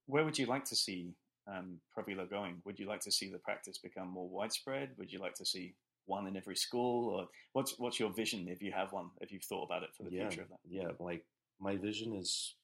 Where 0.06 0.24
would 0.24 0.38
you 0.38 0.46
like 0.46 0.66
to 0.66 0.76
see 0.76 1.14
um, 1.48 1.80
Pravila 1.96 2.30
going? 2.30 2.62
Would 2.66 2.80
you 2.80 2.88
like 2.88 3.02
to 3.02 3.12
see 3.12 3.30
the 3.30 3.40
practice 3.40 3.78
become 3.78 4.08
more 4.08 4.28
widespread? 4.28 4.92
Would 4.98 5.12
you 5.12 5.20
like 5.20 5.34
to 5.36 5.46
see 5.46 5.76
one 6.06 6.28
in 6.28 6.38
every 6.38 6.56
school, 6.56 7.10
or 7.10 7.28
what's 7.54 7.78
what's 7.78 8.00
your 8.00 8.12
vision 8.12 8.48
if 8.48 8.62
you 8.62 8.72
have 8.72 8.94
one? 8.94 9.10
If 9.20 9.32
you've 9.32 9.44
thought 9.44 9.66
about 9.66 9.84
it 9.84 9.90
for 9.96 10.04
the 10.04 10.12
yeah, 10.12 10.30
future 10.30 10.44
of 10.44 10.50
that? 10.50 10.60
Yeah, 10.70 10.92
like 11.00 11.26
my 11.60 11.76
vision 11.76 12.14
is 12.16 12.56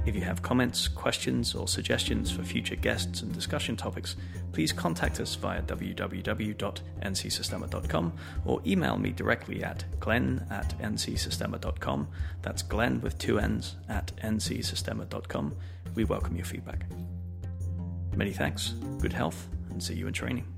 If 0.04 0.16
you 0.16 0.22
have 0.22 0.42
comments, 0.42 0.88
questions, 0.88 1.54
or 1.54 1.68
suggestions 1.68 2.32
for 2.32 2.42
future 2.42 2.74
guests 2.74 3.22
and 3.22 3.32
discussion 3.32 3.76
topics, 3.76 4.16
please 4.50 4.72
contact 4.72 5.20
us 5.20 5.36
via 5.36 5.62
www.ncsystema.com 5.62 8.12
or 8.44 8.60
email 8.66 8.98
me 8.98 9.10
directly 9.10 9.62
at 9.62 9.84
glenn 10.00 10.44
at 10.50 10.76
ncsystema.com. 10.80 12.08
That's 12.42 12.62
glenn 12.62 13.00
with 13.00 13.16
two 13.18 13.38
n's 13.38 13.76
at 13.88 14.10
ncsystema.com. 14.16 15.54
We 15.94 16.02
welcome 16.04 16.34
your 16.34 16.46
feedback. 16.46 16.84
Many 18.16 18.32
thanks, 18.32 18.70
good 18.98 19.12
health, 19.12 19.46
and 19.70 19.80
see 19.80 19.94
you 19.94 20.08
in 20.08 20.12
training. 20.12 20.51